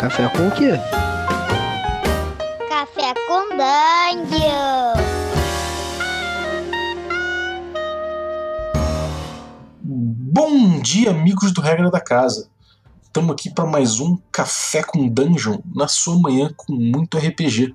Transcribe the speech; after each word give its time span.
Café 0.00 0.30
com 0.30 0.48
o 0.48 0.50
quê? 0.52 0.70
Café 2.70 3.12
com 3.28 3.50
Dungeon. 3.50 4.94
Bom 9.82 10.80
dia, 10.80 11.10
amigos 11.10 11.52
do 11.52 11.60
Regra 11.60 11.90
da 11.90 12.00
Casa. 12.00 12.48
Estamos 13.02 13.32
aqui 13.32 13.50
para 13.50 13.66
mais 13.66 14.00
um 14.00 14.16
Café 14.32 14.82
com 14.82 15.06
Dungeon 15.06 15.58
na 15.74 15.86
sua 15.86 16.18
manhã 16.18 16.50
com 16.56 16.72
muito 16.72 17.18
RPG. 17.18 17.74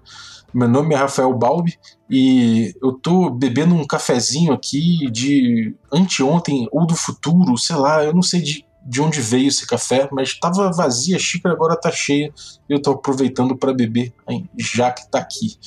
Meu 0.51 0.67
nome 0.67 0.95
é 0.95 0.97
Rafael 0.97 1.31
Balbi 1.31 1.77
e 2.09 2.73
eu 2.81 2.93
tô 2.93 3.29
bebendo 3.29 3.75
um 3.75 3.85
cafezinho 3.85 4.51
aqui 4.51 5.11
de 5.11 5.75
anteontem 5.93 6.67
ou 6.71 6.87
do 6.87 6.95
futuro, 6.95 7.55
sei 7.55 7.75
lá, 7.75 8.03
eu 8.03 8.15
não 8.15 8.23
sei 8.23 8.41
de 8.41 8.65
de 8.85 9.01
onde 9.01 9.19
veio 9.19 9.47
esse 9.47 9.65
café, 9.65 10.07
mas 10.11 10.29
estava 10.29 10.71
vazia 10.71 11.15
a 11.15 11.19
xícara, 11.19 11.55
agora 11.55 11.73
está 11.73 11.91
cheia 11.91 12.31
e 12.69 12.73
eu 12.73 12.77
estou 12.77 12.93
aproveitando 12.93 13.57
para 13.57 13.73
beber, 13.73 14.13
já 14.57 14.91
que 14.91 15.01
está 15.01 15.17
aqui. 15.17 15.57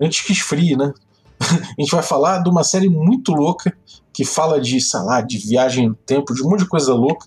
Antes 0.00 0.22
que 0.22 0.32
esfrie, 0.32 0.76
né? 0.76 0.92
a 1.40 1.80
gente 1.80 1.90
vai 1.90 2.02
falar 2.02 2.42
de 2.42 2.48
uma 2.48 2.64
série 2.64 2.88
muito 2.88 3.32
louca 3.32 3.76
que 4.12 4.24
fala 4.24 4.60
de, 4.60 4.80
sei 4.80 5.00
lá, 5.00 5.20
de 5.20 5.38
viagem 5.38 5.88
no 5.88 5.94
tempo, 5.94 6.34
de 6.34 6.42
um 6.42 6.50
monte 6.50 6.60
de 6.60 6.68
coisa 6.68 6.94
louca. 6.94 7.26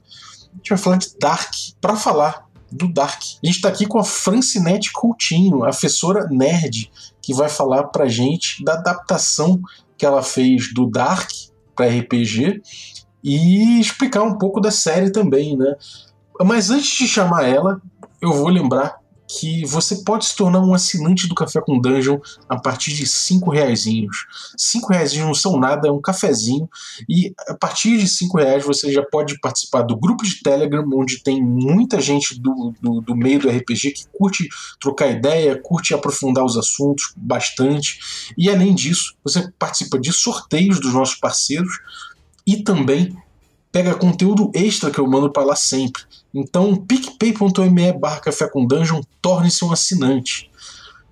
A 0.51 0.55
gente 0.57 0.69
vai 0.69 0.77
falar 0.77 0.97
de 0.97 1.07
Dark. 1.19 1.53
Para 1.79 1.95
falar 1.95 2.47
do 2.71 2.91
Dark, 2.91 3.21
a 3.21 3.45
gente 3.45 3.57
está 3.57 3.69
aqui 3.69 3.85
com 3.85 3.99
a 3.99 4.03
Francinete 4.03 4.91
Coutinho, 4.91 5.63
a 5.63 5.69
professora 5.69 6.27
nerd, 6.29 6.91
que 7.21 7.33
vai 7.33 7.47
falar 7.47 7.83
pra 7.85 8.07
gente 8.07 8.63
da 8.63 8.73
adaptação 8.73 9.61
que 9.97 10.05
ela 10.05 10.23
fez 10.23 10.73
do 10.73 10.89
Dark 10.89 11.29
para 11.75 11.87
RPG 11.87 12.61
e 13.23 13.79
explicar 13.79 14.23
um 14.23 14.37
pouco 14.37 14.59
da 14.59 14.71
série 14.71 15.11
também, 15.11 15.57
né? 15.57 15.75
Mas 16.43 16.69
antes 16.69 16.89
de 16.97 17.07
chamar 17.07 17.43
ela, 17.43 17.81
eu 18.21 18.33
vou 18.33 18.49
lembrar 18.49 19.01
que 19.39 19.65
você 19.65 20.03
pode 20.03 20.25
se 20.25 20.35
tornar 20.35 20.59
um 20.59 20.73
assinante 20.73 21.27
do 21.27 21.35
Café 21.35 21.61
com 21.61 21.79
Dungeon 21.79 22.19
a 22.49 22.59
partir 22.59 22.93
de 22.93 23.07
cinco 23.07 23.49
reais. 23.49 23.85
Cinco 24.57 24.91
reais 24.91 25.15
não 25.15 25.33
são 25.33 25.57
nada, 25.57 25.87
é 25.87 25.91
um 25.91 26.01
cafezinho. 26.01 26.69
E 27.07 27.33
a 27.47 27.53
partir 27.53 27.97
de 27.97 28.07
cinco 28.07 28.37
reais 28.37 28.65
você 28.65 28.91
já 28.91 29.03
pode 29.03 29.39
participar 29.39 29.83
do 29.83 29.95
grupo 29.95 30.25
de 30.25 30.41
Telegram, 30.41 30.83
onde 30.93 31.23
tem 31.23 31.41
muita 31.41 32.01
gente 32.01 32.39
do, 32.39 32.73
do, 32.81 33.01
do 33.01 33.15
meio 33.15 33.39
do 33.39 33.49
RPG 33.49 33.91
que 33.91 34.05
curte 34.11 34.49
trocar 34.79 35.07
ideia, 35.07 35.59
curte 35.61 35.93
aprofundar 35.93 36.43
os 36.43 36.57
assuntos 36.57 37.13
bastante. 37.15 37.99
E 38.37 38.49
além 38.49 38.75
disso, 38.75 39.15
você 39.23 39.49
participa 39.57 39.97
de 39.97 40.11
sorteios 40.11 40.79
dos 40.79 40.93
nossos 40.93 41.15
parceiros 41.15 41.71
e 42.45 42.63
também 42.63 43.15
pega 43.71 43.95
conteúdo 43.95 44.51
extra 44.53 44.91
que 44.91 44.99
eu 44.99 45.07
mando 45.07 45.31
para 45.31 45.45
lá 45.45 45.55
sempre. 45.55 46.03
Então, 46.33 46.75
picpay.me 46.75 47.93
barra 47.93 48.19
café 48.19 48.49
com 48.49 48.65
dungeon, 48.65 49.01
torne-se 49.21 49.63
um 49.63 49.71
assinante. 49.71 50.49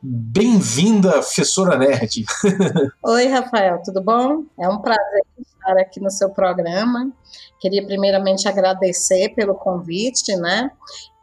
Bem-vinda, 0.01 1.11
professora 1.11 1.77
Nerd. 1.77 2.23
Oi, 3.03 3.27
Rafael, 3.27 3.81
tudo 3.83 4.01
bom? 4.01 4.45
É 4.57 4.67
um 4.69 4.79
prazer 4.79 5.23
estar 5.37 5.77
aqui 5.77 5.99
no 5.99 6.09
seu 6.09 6.29
programa. 6.29 7.11
Queria 7.59 7.85
primeiramente 7.85 8.47
agradecer 8.47 9.35
pelo 9.35 9.53
convite, 9.55 10.35
né? 10.37 10.71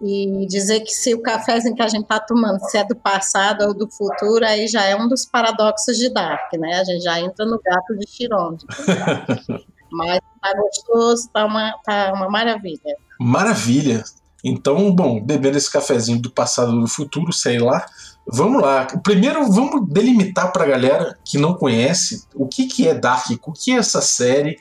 E 0.00 0.46
dizer 0.46 0.80
que 0.80 0.92
se 0.92 1.14
o 1.14 1.22
cafezinho 1.22 1.74
que 1.74 1.82
a 1.82 1.88
gente 1.88 2.02
está 2.02 2.20
tomando, 2.20 2.60
se 2.68 2.76
é 2.76 2.84
do 2.84 2.94
passado 2.94 3.64
ou 3.64 3.74
do 3.74 3.90
futuro, 3.90 4.44
aí 4.44 4.68
já 4.68 4.84
é 4.84 4.94
um 4.94 5.08
dos 5.08 5.24
paradoxos 5.24 5.96
de 5.96 6.12
Dark, 6.12 6.52
né? 6.54 6.78
A 6.78 6.84
gente 6.84 7.02
já 7.02 7.18
entra 7.18 7.46
no 7.46 7.58
gato 7.58 7.96
de 7.98 8.06
Chironde. 8.06 8.66
Mas 9.96 10.20
tá 10.40 10.52
gostoso, 10.54 11.28
tá 11.32 11.44
uma, 11.44 11.72
tá 11.84 12.12
uma 12.14 12.28
maravilha. 12.28 12.96
Maravilha! 13.18 14.04
Então, 14.44 14.94
bom, 14.94 15.20
bebendo 15.20 15.58
esse 15.58 15.70
cafezinho 15.70 16.20
do 16.20 16.30
passado 16.30 16.78
do 16.78 16.86
futuro, 16.86 17.32
sei 17.32 17.58
lá. 17.58 17.84
Vamos 18.26 18.62
lá. 18.62 18.86
Primeiro, 19.02 19.50
vamos 19.50 19.88
delimitar 19.88 20.52
para 20.52 20.64
a 20.64 20.68
galera 20.68 21.18
que 21.24 21.38
não 21.38 21.54
conhece 21.54 22.24
o 22.34 22.46
que, 22.46 22.66
que 22.66 22.86
é 22.86 22.94
Dark, 22.94 23.26
o 23.44 23.52
que 23.52 23.72
é 23.72 23.76
essa 23.76 24.00
série 24.00 24.56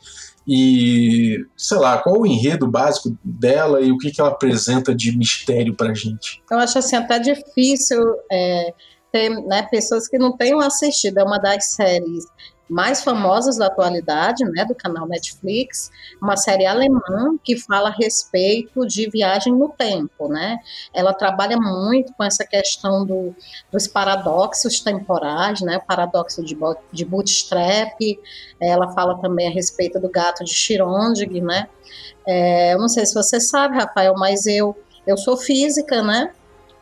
e, 0.47 1.43
sei 1.57 1.77
lá, 1.77 1.97
qual 1.97 2.19
o 2.19 2.25
enredo 2.25 2.67
básico 2.67 3.17
dela 3.23 3.81
e 3.81 3.91
o 3.91 3.97
que, 3.97 4.11
que 4.11 4.21
ela 4.21 4.29
apresenta 4.29 4.93
de 4.93 5.17
mistério 5.17 5.75
para 5.75 5.93
gente. 5.93 6.41
Eu 6.49 6.59
acho 6.59 6.77
assim 6.77 6.95
até 6.95 7.19
difícil 7.19 7.99
é, 8.31 8.73
ter 9.11 9.29
né, 9.29 9.63
pessoas 9.63 10.07
que 10.07 10.17
não 10.17 10.37
tenham 10.37 10.59
assistido. 10.59 11.19
É 11.19 11.23
uma 11.23 11.39
das 11.39 11.71
séries 11.71 12.25
mais 12.69 13.03
famosas 13.03 13.57
da 13.57 13.67
atualidade, 13.67 14.43
né, 14.45 14.65
do 14.65 14.73
canal 14.73 15.07
Netflix, 15.07 15.91
uma 16.21 16.35
série 16.35 16.65
alemã 16.65 17.37
que 17.43 17.57
fala 17.57 17.89
a 17.89 17.91
respeito 17.91 18.85
de 18.87 19.09
viagem 19.09 19.53
no 19.53 19.69
tempo, 19.69 20.27
né? 20.27 20.57
Ela 20.93 21.13
trabalha 21.13 21.57
muito 21.57 22.13
com 22.13 22.23
essa 22.23 22.45
questão 22.45 23.05
do, 23.05 23.35
dos 23.71 23.87
paradoxos 23.87 24.79
temporais, 24.79 25.61
né? 25.61 25.77
O 25.77 25.85
paradoxo 25.85 26.43
de, 26.43 26.57
de 26.91 27.05
Bootstrap. 27.05 27.99
Ela 28.59 28.91
fala 28.93 29.19
também 29.19 29.47
a 29.47 29.51
respeito 29.51 29.99
do 29.99 30.09
gato 30.09 30.43
de 30.43 30.51
Schrödinger, 30.51 31.43
né? 31.43 31.67
É, 32.27 32.73
eu 32.73 32.79
não 32.79 32.87
sei 32.87 33.05
se 33.05 33.13
você 33.13 33.39
sabe, 33.39 33.77
Rafael, 33.77 34.15
mas 34.17 34.47
eu 34.47 34.75
eu 35.05 35.17
sou 35.17 35.37
física, 35.37 36.01
né? 36.01 36.31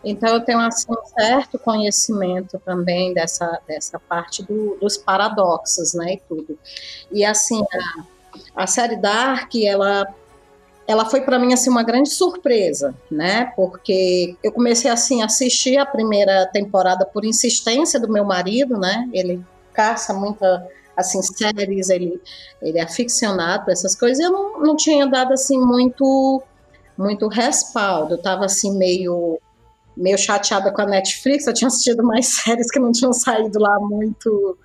Então, 0.04 0.30
eu 0.36 0.42
tenho 0.42 0.60
assim, 0.60 0.92
um 0.92 1.06
certo 1.20 1.58
conhecimento 1.58 2.60
também 2.66 3.14
dessa, 3.14 3.60
dessa 3.68 4.00
parte 4.00 4.44
do, 4.44 4.78
dos 4.80 4.98
paradoxos, 4.98 5.94
né, 5.94 6.14
e 6.14 6.22
tudo. 6.28 6.58
E, 7.12 7.24
assim, 7.24 7.64
a, 8.56 8.64
a 8.64 8.68
série 8.68 8.98
Dark, 8.98 9.56
ela, 9.56 10.06
ela 10.86 11.06
foi 11.06 11.22
para 11.22 11.40
mim, 11.40 11.54
assim, 11.54 11.70
uma 11.70 11.84
grande 11.84 12.10
surpresa, 12.10 12.94
né, 13.10 13.52
porque 13.56 14.36
eu 14.44 14.52
comecei, 14.52 14.92
assim, 14.92 15.22
a 15.22 15.26
assistir 15.26 15.78
a 15.78 15.86
primeira 15.86 16.46
temporada 16.48 17.06
por 17.06 17.24
insistência 17.24 18.00
do 18.00 18.12
meu 18.12 18.26
marido, 18.26 18.78
né, 18.78 19.10
ele 19.14 19.44
caça 19.74 20.14
muita 20.14 20.68
assim 20.96 21.22
séries 21.24 21.90
ele 21.90 22.22
ele 22.62 22.78
é 22.78 22.84
aficionado 22.84 23.66
por 23.66 23.72
essas 23.72 23.96
coisas 23.96 24.24
eu 24.24 24.32
não, 24.32 24.60
não 24.62 24.76
tinha 24.76 25.08
dado 25.08 25.34
assim 25.34 25.60
muito 25.60 26.42
muito 26.96 27.28
respaldo 27.28 28.14
eu 28.14 28.22
tava 28.22 28.46
assim 28.46 28.78
meio 28.78 29.40
meio 29.96 30.18
chateada 30.18 30.72
com 30.72 30.82
a 30.82 30.86
Netflix, 30.86 31.48
eu 31.48 31.54
tinha 31.54 31.68
assistido 31.68 32.04
mais 32.04 32.36
séries 32.44 32.72
que 32.72 32.80
não 32.80 32.92
tinham 32.92 33.14
saído 33.14 33.60
lá 33.60 33.80
muito 33.80 34.58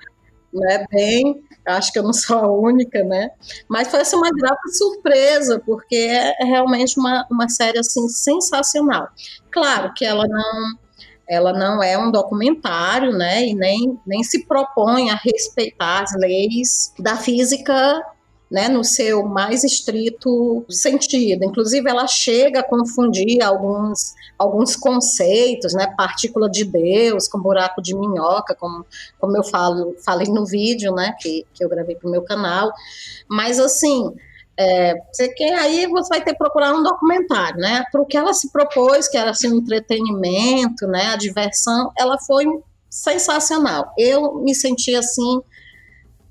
né, 0.53 0.87
bem, 0.91 1.43
acho 1.67 1.93
que 1.93 1.99
eu 1.99 2.03
não 2.03 2.13
sou 2.13 2.39
a 2.39 2.51
única, 2.51 3.05
né, 3.05 3.31
mas 3.69 3.89
foi 3.89 4.01
assim, 4.01 4.17
uma 4.17 4.31
grata 4.31 4.69
surpresa, 4.73 5.63
porque 5.65 5.97
é, 5.97 6.35
é 6.41 6.45
realmente 6.45 6.99
uma, 6.99 7.27
uma 7.31 7.49
série 7.49 7.79
assim, 7.79 8.09
sensacional. 8.09 9.09
Claro 9.51 9.93
que 9.95 10.05
ela 10.05 10.27
não 10.27 10.89
ela 11.31 11.53
não 11.53 11.83
é 11.83 11.99
um 11.99 12.11
documentário, 12.11 13.13
né, 13.13 13.47
e 13.47 13.55
nem, 13.55 14.01
nem 14.07 14.25
se 14.25 14.47
propõe 14.47 15.11
a 15.11 15.15
respeitar 15.15 16.03
as 16.03 16.15
leis 16.19 16.95
da 16.99 17.17
física 17.17 18.03
né, 18.51 18.69
no 18.69 18.83
seu 18.83 19.25
mais 19.25 19.63
estrito 19.63 20.65
sentido. 20.69 21.45
Inclusive, 21.45 21.89
ela 21.89 22.07
chega 22.07 22.61
a 22.61 22.63
confundir 22.63 23.43
alguns, 23.43 24.15
alguns 24.39 24.75
conceitos, 24.75 25.75
né, 25.75 25.93
partícula 25.97 26.49
de 26.49 26.65
Deus 26.65 27.29
com 27.29 27.41
buraco 27.41 27.83
de 27.83 27.95
minhoca, 27.95 28.55
como, 28.55 28.87
como 29.19 29.37
eu 29.37 29.45
falo, 29.45 29.95
falei 30.05 30.29
no 30.29 30.47
vídeo, 30.47 30.93
né, 30.95 31.15
que, 31.21 31.47
que 31.53 31.65
eu 31.65 31.69
gravei 31.69 31.95
para 31.95 32.09
o 32.09 32.11
meu 32.11 32.23
canal. 32.23 32.73
Mas, 33.29 33.61
assim, 33.61 34.15
é, 34.59 34.95
você 35.13 35.29
quer, 35.29 35.55
aí 35.55 35.87
você 35.87 36.09
vai 36.09 36.25
ter 36.25 36.33
que 36.33 36.39
procurar 36.39 36.73
um 36.73 36.83
documentário, 36.83 37.61
né? 37.61 37.85
Para 37.93 38.03
o 38.03 38.05
que 38.05 38.17
ela 38.17 38.35
se 38.35 38.51
propôs, 38.51 39.07
que 39.07 39.17
era 39.17 39.31
assim, 39.31 39.53
um 39.53 39.59
entretenimento, 39.59 40.85
né? 40.89 41.13
A 41.13 41.17
diversão, 41.17 41.93
ela 41.97 42.19
foi 42.19 42.45
sensacional. 42.91 43.93
Eu 43.97 44.35
me 44.43 44.53
senti 44.57 44.97
assim 44.97 45.41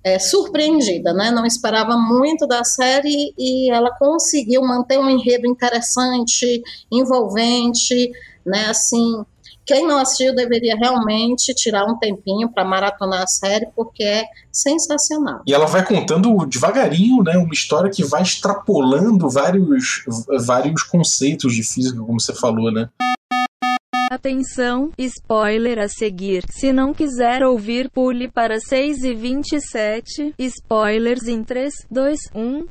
é, 0.07 0.19
surpreendida, 0.19 1.13
né? 1.13 1.31
Não 1.31 1.45
esperava 1.45 1.97
muito 1.97 2.47
da 2.47 2.63
série 2.63 3.33
e 3.37 3.69
ela 3.71 3.91
conseguiu 3.97 4.61
manter 4.61 4.97
um 4.97 5.09
enredo 5.09 5.47
interessante, 5.47 6.61
envolvente, 6.91 8.11
né? 8.45 8.67
Assim, 8.69 9.25
quem 9.65 9.85
não 9.85 9.97
assistiu 9.97 10.33
deveria 10.33 10.77
realmente 10.77 11.53
tirar 11.53 11.85
um 11.85 11.97
tempinho 11.97 12.49
para 12.49 12.63
maratonar 12.63 13.23
a 13.23 13.27
série, 13.27 13.67
porque 13.75 14.03
é 14.03 14.23
sensacional. 14.49 15.41
E 15.45 15.53
ela 15.53 15.65
vai 15.65 15.85
contando 15.85 16.45
devagarinho, 16.45 17.21
né, 17.21 17.37
uma 17.37 17.53
história 17.53 17.91
que 17.91 18.03
vai 18.03 18.21
extrapolando 18.21 19.29
vários, 19.29 20.05
vários 20.45 20.83
conceitos 20.83 21.53
de 21.53 21.63
física, 21.63 21.99
como 21.99 22.19
você 22.19 22.33
falou, 22.33 22.71
né? 22.71 22.89
Atenção, 24.09 24.89
spoiler 24.97 25.79
a 25.79 25.89
seguir. 25.89 26.45
Se 26.49 26.71
não 26.71 26.93
quiser 26.93 27.43
ouvir, 27.43 27.89
pule 27.89 28.29
para 28.29 28.57
6 28.57 29.03
e 29.03 29.13
27. 29.13 30.33
Spoilers 30.39 31.27
em 31.27 31.43
3, 31.43 31.73
2, 31.91 32.17
1. 32.33 32.67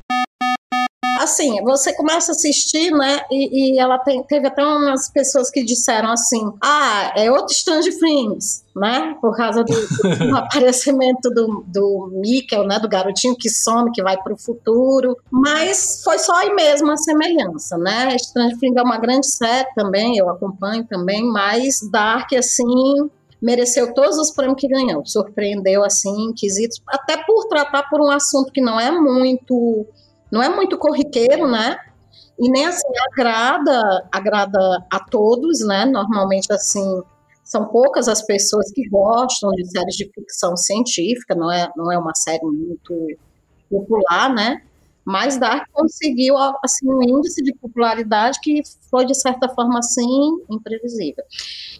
Assim, 1.27 1.61
você 1.61 1.93
começa 1.93 2.31
a 2.31 2.35
assistir, 2.35 2.89
né? 2.91 3.19
E, 3.29 3.75
e 3.75 3.79
ela 3.79 3.99
tem, 3.99 4.23
teve 4.23 4.47
até 4.47 4.63
umas 4.63 5.09
pessoas 5.11 5.51
que 5.51 5.61
disseram 5.61 6.09
assim: 6.09 6.41
ah, 6.63 7.11
é 7.17 7.29
outro 7.29 7.53
Strange 7.53 7.91
Things, 7.99 8.63
né? 8.73 9.15
Por 9.19 9.35
causa 9.35 9.61
do, 9.61 9.73
do 9.73 10.37
aparecimento 10.37 11.29
do, 11.29 11.65
do 11.67 12.09
Mikkel, 12.21 12.65
né? 12.65 12.79
Do 12.79 12.87
garotinho 12.87 13.35
que 13.37 13.49
some, 13.49 13.91
que 13.91 14.01
vai 14.01 14.15
para 14.15 14.33
o 14.33 14.37
futuro. 14.37 15.17
Mas 15.29 16.01
foi 16.01 16.17
só 16.17 16.33
aí 16.37 16.53
mesmo 16.53 16.89
a 16.91 16.97
semelhança, 16.97 17.77
né? 17.77 18.15
Strange 18.15 18.57
Things 18.57 18.77
é 18.77 18.81
uma 18.81 18.97
grande 18.97 19.27
série 19.27 19.67
também, 19.75 20.17
eu 20.17 20.29
acompanho 20.29 20.85
também, 20.87 21.23
mas 21.25 21.79
Dark, 21.91 22.31
assim, 22.33 23.09
mereceu 23.41 23.93
todos 23.93 24.17
os 24.17 24.31
prêmios 24.31 24.59
que 24.59 24.67
ganhou. 24.67 25.05
Surpreendeu, 25.05 25.83
assim, 25.83 26.33
quesitos, 26.35 26.81
até 26.87 27.17
por 27.23 27.47
tratar 27.47 27.83
por 27.89 27.99
um 27.99 28.09
assunto 28.09 28.51
que 28.51 28.61
não 28.61 28.79
é 28.79 28.91
muito 28.91 29.85
não 30.31 30.41
é 30.41 30.49
muito 30.49 30.77
corriqueiro, 30.77 31.49
né? 31.49 31.77
E 32.39 32.49
nem 32.51 32.65
assim 32.65 32.87
agrada, 33.11 34.07
agrada 34.11 34.85
a 34.91 34.99
todos, 34.99 35.65
né? 35.65 35.85
Normalmente 35.85 36.51
assim 36.51 37.01
são 37.43 37.65
poucas 37.65 38.09
as 38.09 38.21
pessoas 38.25 38.69
que 38.71 38.87
gostam 38.89 39.49
de 39.51 39.65
séries 39.71 39.95
de 39.95 40.11
ficção 40.13 40.57
científica, 40.57 41.33
não 41.33 41.49
é, 41.49 41.71
não 41.77 41.91
é 41.91 41.97
uma 41.97 42.13
série 42.13 42.43
muito 42.43 43.17
popular, 43.69 44.33
né? 44.33 44.61
Mas 45.05 45.37
Dark 45.37 45.65
conseguiu 45.71 46.35
assim 46.61 46.85
um 46.85 47.01
índice 47.01 47.41
de 47.41 47.55
popularidade 47.55 48.39
que 48.41 48.61
foi 48.91 49.05
de 49.05 49.15
certa 49.15 49.47
forma 49.47 49.79
assim 49.79 50.41
imprevisível. 50.51 51.23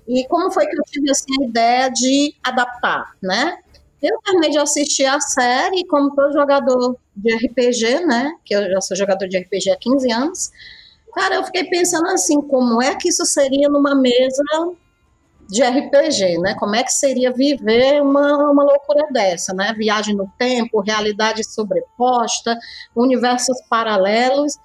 E 0.08 0.26
como 0.30 0.50
foi 0.50 0.66
que 0.66 0.80
eu 0.80 0.84
tive 0.86 1.12
assim 1.12 1.44
a 1.44 1.46
ideia 1.46 1.90
de 1.90 2.34
adaptar, 2.42 3.18
né? 3.22 3.58
Eu 4.02 4.20
terminei 4.24 4.52
de 4.52 4.60
assistir 4.60 5.06
a 5.06 5.20
série, 5.20 5.86
como 5.88 6.14
todo 6.14 6.34
jogador 6.34 6.98
de 7.16 7.34
RPG, 7.34 8.06
né? 8.06 8.36
Que 8.46 8.56
eu 8.56 8.70
já 8.70 8.82
sou 8.82 8.96
jogador 8.96 9.28
de 9.28 9.38
RPG 9.38 9.72
há 9.72 9.78
15 9.78 10.12
anos. 10.12 10.52
Cara, 11.14 11.36
eu 11.36 11.44
fiquei 11.44 11.64
pensando 11.64 12.08
assim, 12.10 12.40
como 12.42 12.82
é 12.82 12.96
que 12.96 13.10
isso 13.10 13.26
seria 13.26 13.68
numa 13.70 13.96
mesa 13.96 14.44
de 15.50 15.64
RPG, 15.64 16.38
né? 16.40 16.56
Como 16.60 16.76
é 16.76 16.84
que 16.84 16.92
seria 16.92 17.32
viver 17.34 18.02
uma, 18.02 18.52
uma 18.52 18.64
loucura 18.64 19.08
dessa, 19.12 19.54
né? 19.54 19.74
Viagem 19.74 20.16
no 20.16 20.32
tempo, 20.38 20.82
realidade 20.82 21.44
sobreposta, 21.44 22.58
universos 22.96 23.60
paralelos. 23.68 24.58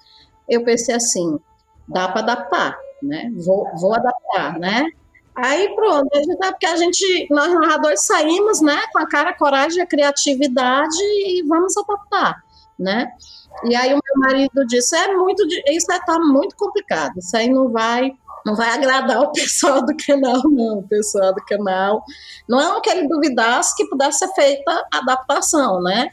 Eu 0.47 0.63
pensei 0.63 0.93
assim, 0.93 1.39
dá 1.87 2.07
para 2.07 2.21
adaptar, 2.21 2.77
né? 3.01 3.31
Vou, 3.35 3.67
vou 3.77 3.95
adaptar, 3.95 4.59
né? 4.59 4.85
Aí 5.35 5.73
pronto, 5.75 6.09
gente, 6.15 6.37
porque 6.37 6.65
a 6.65 6.75
gente, 6.75 7.27
nós 7.31 7.51
narradores 7.53 8.01
saímos, 8.05 8.61
né, 8.61 8.79
com 8.91 8.99
a 8.99 9.07
cara, 9.07 9.31
a 9.31 9.37
coragem, 9.37 9.81
a 9.81 9.87
criatividade 9.87 10.95
e 11.01 11.43
vamos 11.47 11.75
adaptar, 11.75 12.43
né? 12.77 13.11
E 13.63 13.75
aí 13.75 13.93
o 13.93 13.99
meu 14.03 14.29
marido 14.29 14.65
disse, 14.67 14.95
é 14.95 15.15
muito, 15.15 15.43
isso 15.67 15.91
está 15.91 16.19
muito 16.19 16.55
complicado, 16.55 17.17
isso 17.17 17.35
aí 17.35 17.49
não 17.49 17.71
vai, 17.71 18.11
não 18.45 18.55
vai 18.55 18.69
agradar 18.69 19.21
o 19.21 19.31
pessoal 19.31 19.83
do 19.83 19.95
canal, 20.05 20.41
não, 20.43 20.79
o 20.79 20.87
pessoal 20.87 21.33
do 21.33 21.43
canal. 21.45 22.03
Não 22.47 22.59
é 22.77 22.81
que 22.81 22.89
ele 22.89 23.07
duvidasse 23.07 23.75
que 23.75 23.85
pudesse 23.85 24.19
ser 24.19 24.33
feita 24.33 24.85
adaptação, 24.91 25.81
né? 25.81 26.11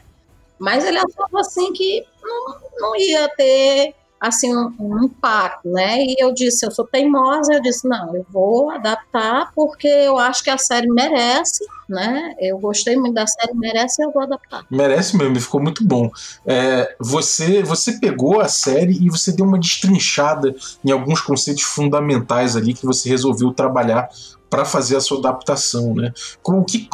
Mas 0.57 0.85
ele 0.85 0.97
achava 0.97 1.39
assim 1.39 1.73
que 1.73 2.05
não, 2.23 2.59
não 2.79 2.95
ia 2.95 3.27
ter 3.35 3.95
assim 4.21 4.55
um, 4.55 4.71
um, 4.79 5.03
impacto, 5.05 5.67
né? 5.67 6.03
E 6.03 6.15
eu 6.19 6.31
disse, 6.31 6.63
eu 6.63 6.69
sou 6.69 6.85
teimosa, 6.85 7.53
eu 7.53 7.61
disse, 7.61 7.87
não, 7.87 8.15
eu 8.15 8.23
vou 8.29 8.69
adaptar 8.69 9.51
porque 9.55 9.87
eu 9.87 10.19
acho 10.19 10.43
que 10.43 10.51
a 10.51 10.59
série 10.59 10.87
merece, 10.87 11.65
né? 11.89 12.35
Eu 12.39 12.59
gostei 12.59 12.95
muito 12.95 13.15
da 13.15 13.25
série, 13.25 13.55
merece, 13.55 14.03
eu 14.03 14.11
vou 14.11 14.21
adaptar. 14.21 14.63
Merece 14.69 15.17
mesmo, 15.17 15.41
ficou 15.41 15.59
muito 15.59 15.83
bom. 15.83 16.11
É, 16.45 16.95
você, 16.99 17.63
você 17.63 17.93
pegou 17.93 18.39
a 18.39 18.47
série 18.47 18.93
e 19.03 19.09
você 19.09 19.31
deu 19.31 19.43
uma 19.43 19.57
destrinchada 19.57 20.55
em 20.85 20.91
alguns 20.91 21.19
conceitos 21.19 21.63
fundamentais 21.63 22.55
ali 22.55 22.75
que 22.75 22.85
você 22.85 23.09
resolveu 23.09 23.51
trabalhar 23.51 24.07
para 24.51 24.65
fazer 24.65 24.97
a 24.97 25.01
sua 25.01 25.19
adaptação, 25.19 25.95
né? 25.95 26.11
O 26.43 26.63
que, 26.65 26.89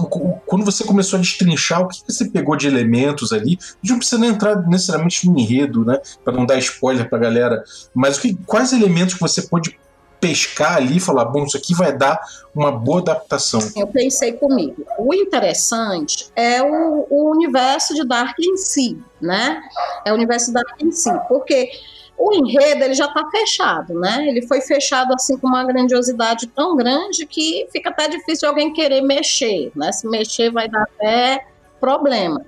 quando 0.46 0.64
você 0.64 0.84
começou 0.84 1.18
a 1.18 1.22
destrinchar, 1.22 1.82
o 1.82 1.88
que 1.88 2.04
você 2.08 2.30
pegou 2.30 2.56
de 2.56 2.68
elementos 2.68 3.34
ali? 3.34 3.58
A 3.60 3.66
gente 3.82 3.90
não 3.90 3.98
precisa 3.98 4.26
entrar 4.26 4.68
necessariamente 4.68 5.28
no 5.28 5.38
enredo, 5.38 5.84
né? 5.84 6.00
Para 6.24 6.34
não 6.34 6.46
dar 6.46 6.60
spoiler 6.60 7.10
para 7.10 7.18
galera, 7.18 7.64
mas 7.96 8.20
que, 8.20 8.36
quais 8.46 8.72
elementos 8.72 9.16
que 9.16 9.20
você 9.20 9.42
pôde 9.42 9.76
pescar 10.20 10.78
ali 10.78 10.98
e 10.98 11.00
falar, 11.00 11.26
bom, 11.26 11.46
isso 11.46 11.58
aqui 11.58 11.74
vai 11.74 11.96
dar 11.96 12.20
uma 12.54 12.72
boa 12.72 13.02
adaptação. 13.02 13.60
Eu 13.76 13.88
pensei 13.88 14.34
comigo. 14.34 14.86
O 15.00 15.14
interessante 15.14 16.30
é 16.36 16.62
o, 16.62 17.08
o 17.10 17.32
universo 17.32 17.96
de 17.96 18.06
Dark 18.06 18.38
em 18.40 18.56
si, 18.56 19.00
né? 19.20 19.62
É 20.06 20.12
o 20.12 20.16
universo 20.16 20.48
de 20.48 20.54
Dark 20.54 20.80
em 20.80 20.92
si, 20.92 21.12
porque 21.28 21.72
o 22.18 22.34
enredo 22.34 22.84
ele 22.84 22.94
já 22.94 23.06
está 23.06 23.30
fechado, 23.30 23.94
né? 23.94 24.26
Ele 24.28 24.46
foi 24.48 24.60
fechado 24.62 25.14
assim 25.14 25.38
com 25.38 25.48
uma 25.48 25.64
grandiosidade 25.64 26.48
tão 26.48 26.76
grande 26.76 27.26
que 27.26 27.68
fica 27.72 27.90
até 27.90 28.08
difícil 28.10 28.50
alguém 28.50 28.74
querer 28.74 29.02
mexer, 29.02 29.72
né? 29.76 29.92
Se 29.92 30.08
mexer 30.08 30.52
vai 30.52 30.68
dar 30.68 30.84
até 30.84 31.46
problema. 31.80 32.44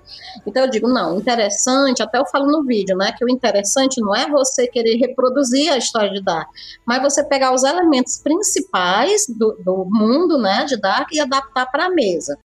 Então 0.46 0.64
eu 0.64 0.70
digo, 0.70 0.88
não, 0.88 1.18
interessante, 1.18 2.02
até 2.02 2.18
eu 2.18 2.26
falo 2.26 2.52
no 2.52 2.64
vídeo, 2.64 2.98
né, 2.98 3.12
que 3.16 3.24
o 3.24 3.30
interessante 3.30 4.02
não 4.02 4.16
é 4.16 4.28
você 4.28 4.68
querer 4.68 4.96
reproduzir 4.98 5.72
a 5.72 5.78
história 5.78 6.10
de 6.12 6.24
Dark, 6.24 6.50
mas 6.86 7.02
você 7.02 7.24
pegar 7.24 7.54
os 7.54 7.64
elementos 7.64 8.20
principais 8.20 9.28
do, 9.28 9.56
do 9.64 9.86
mundo, 9.86 10.38
né, 10.40 10.66
de 10.66 10.78
Dark 10.78 11.12
e 11.12 11.20
adaptar 11.20 11.68
para 11.68 11.86
a 11.86 11.90
mesa. 11.90 12.38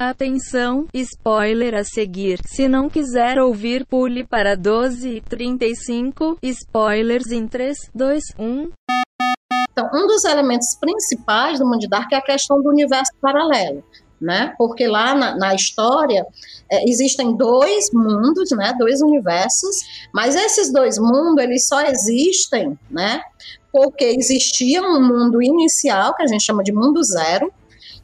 Atenção, 0.00 0.86
spoiler 0.94 1.74
a 1.74 1.82
seguir. 1.82 2.38
Se 2.46 2.68
não 2.68 2.88
quiser 2.88 3.40
ouvir, 3.40 3.84
pule 3.84 4.24
para 4.24 4.56
12 4.56 5.16
e 5.16 5.20
35. 5.20 6.38
Spoilers 6.40 7.32
em 7.32 7.48
3, 7.48 7.76
2, 7.92 8.22
1. 8.38 8.70
Então, 9.72 9.90
um 9.92 10.06
dos 10.06 10.24
elementos 10.24 10.76
principais 10.80 11.58
do 11.58 11.66
Mundo 11.66 11.88
Dark 11.88 12.12
é 12.12 12.16
a 12.16 12.22
questão 12.22 12.62
do 12.62 12.68
universo 12.68 13.10
paralelo. 13.20 13.82
Né? 14.20 14.54
Porque 14.56 14.86
lá 14.86 15.16
na, 15.16 15.36
na 15.36 15.54
história 15.56 16.24
é, 16.70 16.88
existem 16.88 17.36
dois 17.36 17.90
mundos, 17.92 18.52
né? 18.52 18.72
Dois 18.78 19.00
universos, 19.00 20.08
mas 20.14 20.36
esses 20.36 20.72
dois 20.72 20.96
mundos 20.96 21.42
eles 21.42 21.66
só 21.66 21.80
existem, 21.82 22.78
né? 22.88 23.20
Porque 23.72 24.04
existia 24.04 24.80
um 24.80 25.02
mundo 25.02 25.42
inicial 25.42 26.14
que 26.14 26.22
a 26.22 26.26
gente 26.28 26.44
chama 26.44 26.62
de 26.62 26.72
mundo 26.72 27.02
zero, 27.02 27.52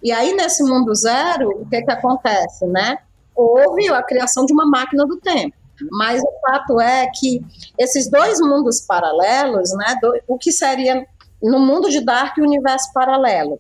e 0.05 0.13
aí, 0.13 0.35
nesse 0.35 0.63
mundo 0.63 0.95
zero, 0.95 1.49
o 1.63 1.67
que, 1.67 1.81
que 1.81 1.91
acontece, 1.91 2.67
né? 2.67 2.99
Houve 3.35 3.89
a 3.89 4.03
criação 4.03 4.45
de 4.45 4.53
uma 4.53 4.67
máquina 4.67 5.07
do 5.07 5.17
tempo. 5.17 5.57
Mas 5.91 6.23
o 6.23 6.31
fato 6.43 6.79
é 6.79 7.07
que 7.07 7.41
esses 7.79 8.11
dois 8.11 8.39
mundos 8.39 8.83
paralelos, 8.83 9.73
né, 9.73 9.97
do, 10.03 10.15
o 10.29 10.39
que 10.39 10.53
seria 10.53 11.07
no 11.43 11.59
mundo 11.59 11.89
de 11.89 12.01
Dark 12.05 12.37
e 12.37 12.43
universo 12.43 12.93
paralelo. 12.93 13.59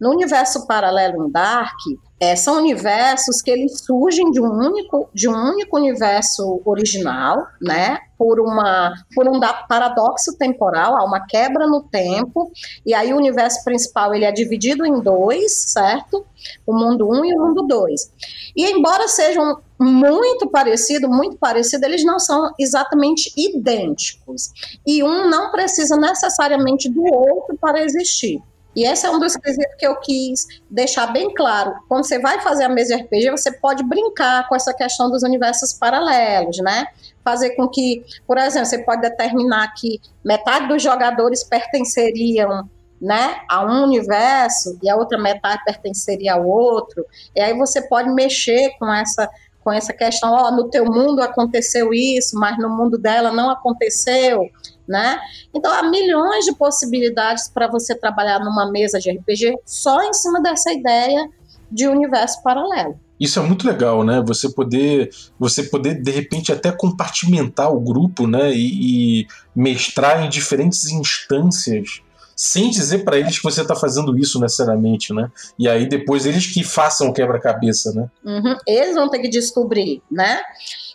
No 0.00 0.10
universo 0.10 0.66
paralelo 0.66 1.26
em 1.26 1.30
Dark, 1.30 1.78
é, 2.20 2.36
são 2.36 2.58
universos 2.58 3.42
que 3.42 3.50
eles 3.50 3.80
surgem 3.80 4.30
de 4.30 4.40
um 4.40 4.46
único, 4.46 5.08
de 5.12 5.28
um 5.28 5.34
único 5.34 5.76
universo 5.76 6.62
original, 6.64 7.46
né? 7.60 7.98
Por, 8.16 8.40
uma, 8.40 8.94
por 9.14 9.28
um 9.28 9.40
paradoxo 9.68 10.36
temporal, 10.38 10.96
há 10.96 11.04
uma 11.04 11.26
quebra 11.26 11.66
no 11.66 11.82
tempo, 11.82 12.50
e 12.86 12.94
aí 12.94 13.12
o 13.12 13.16
universo 13.16 13.62
principal 13.64 14.14
ele 14.14 14.24
é 14.24 14.30
dividido 14.30 14.86
em 14.86 15.00
dois, 15.00 15.52
certo? 15.72 16.24
O 16.64 16.72
mundo 16.72 17.08
1 17.08 17.12
um 17.12 17.24
e 17.24 17.34
o 17.34 17.40
mundo 17.40 17.66
2. 17.66 18.12
E 18.56 18.70
embora 18.70 19.08
sejam 19.08 19.60
muito 19.78 20.48
parecidos, 20.48 21.10
muito 21.10 21.36
parecidos, 21.36 21.84
eles 21.86 22.04
não 22.04 22.20
são 22.20 22.54
exatamente 22.58 23.32
idênticos. 23.36 24.50
E 24.86 25.02
um 25.02 25.28
não 25.28 25.50
precisa 25.50 25.96
necessariamente 25.96 26.88
do 26.88 27.02
outro 27.02 27.58
para 27.60 27.82
existir. 27.82 28.40
E 28.74 28.86
esse 28.86 29.06
é 29.06 29.10
um 29.10 29.18
dos 29.18 29.36
quesitos 29.36 29.74
que 29.78 29.86
eu 29.86 29.96
quis 29.96 30.46
deixar 30.70 31.06
bem 31.08 31.32
claro. 31.34 31.74
Quando 31.88 32.04
você 32.04 32.18
vai 32.18 32.40
fazer 32.40 32.64
a 32.64 32.68
mesa 32.68 32.96
de 32.96 33.02
RPG, 33.02 33.30
você 33.30 33.52
pode 33.52 33.82
brincar 33.84 34.48
com 34.48 34.56
essa 34.56 34.74
questão 34.74 35.10
dos 35.10 35.22
universos 35.22 35.72
paralelos, 35.72 36.58
né? 36.58 36.86
Fazer 37.24 37.50
com 37.50 37.68
que, 37.68 38.04
por 38.26 38.38
exemplo, 38.38 38.66
você 38.66 38.78
pode 38.78 39.02
determinar 39.02 39.72
que 39.74 40.00
metade 40.24 40.68
dos 40.68 40.82
jogadores 40.82 41.44
pertenceriam 41.44 42.68
né, 43.00 43.40
a 43.50 43.64
um 43.64 43.84
universo 43.84 44.78
e 44.82 44.88
a 44.88 44.96
outra 44.96 45.18
metade 45.18 45.62
pertenceria 45.64 46.34
ao 46.34 46.46
outro. 46.46 47.04
E 47.34 47.40
aí 47.40 47.54
você 47.54 47.82
pode 47.82 48.08
mexer 48.10 48.70
com 48.78 48.90
essa 48.92 49.28
com 49.64 49.72
essa 49.72 49.92
questão, 49.92 50.30
ó, 50.32 50.50
no 50.50 50.68
teu 50.68 50.84
mundo 50.84 51.20
aconteceu 51.20 51.92
isso, 51.92 52.38
mas 52.38 52.58
no 52.58 52.68
mundo 52.68 52.98
dela 52.98 53.32
não 53.32 53.50
aconteceu 53.50 54.50
né? 54.86 55.18
Então 55.54 55.72
há 55.72 55.82
milhões 55.82 56.44
de 56.44 56.54
possibilidades 56.54 57.48
para 57.48 57.66
você 57.66 57.94
trabalhar 57.94 58.38
numa 58.38 58.70
mesa 58.70 58.98
de 58.98 59.10
RPG 59.10 59.56
só 59.64 60.02
em 60.02 60.12
cima 60.12 60.42
dessa 60.42 60.72
ideia 60.72 61.28
de 61.70 61.88
universo 61.88 62.42
paralelo. 62.42 62.98
Isso 63.18 63.38
é 63.38 63.42
muito 63.42 63.66
legal, 63.66 64.04
né? 64.04 64.22
Você 64.26 64.52
poder, 64.52 65.10
você 65.38 65.62
poder 65.62 66.02
de 66.02 66.10
repente 66.10 66.52
até 66.52 66.70
compartimentar 66.70 67.72
o 67.72 67.80
grupo, 67.80 68.26
né? 68.26 68.52
E, 68.52 69.20
e 69.22 69.26
mestrar 69.54 70.24
em 70.24 70.28
diferentes 70.28 70.84
instâncias 70.86 72.02
sem 72.36 72.70
dizer 72.70 73.04
para 73.04 73.18
eles 73.18 73.38
que 73.38 73.44
você 73.44 73.62
está 73.62 73.74
fazendo 73.74 74.16
isso 74.18 74.40
necessariamente, 74.40 75.12
né? 75.12 75.30
E 75.58 75.68
aí 75.68 75.88
depois 75.88 76.26
eles 76.26 76.46
que 76.46 76.64
façam 76.64 77.08
o 77.08 77.12
quebra-cabeça, 77.12 77.92
né? 77.92 78.08
Uhum. 78.24 78.56
Eles 78.66 78.94
vão 78.94 79.08
ter 79.08 79.20
que 79.20 79.28
descobrir, 79.28 80.02
né? 80.10 80.40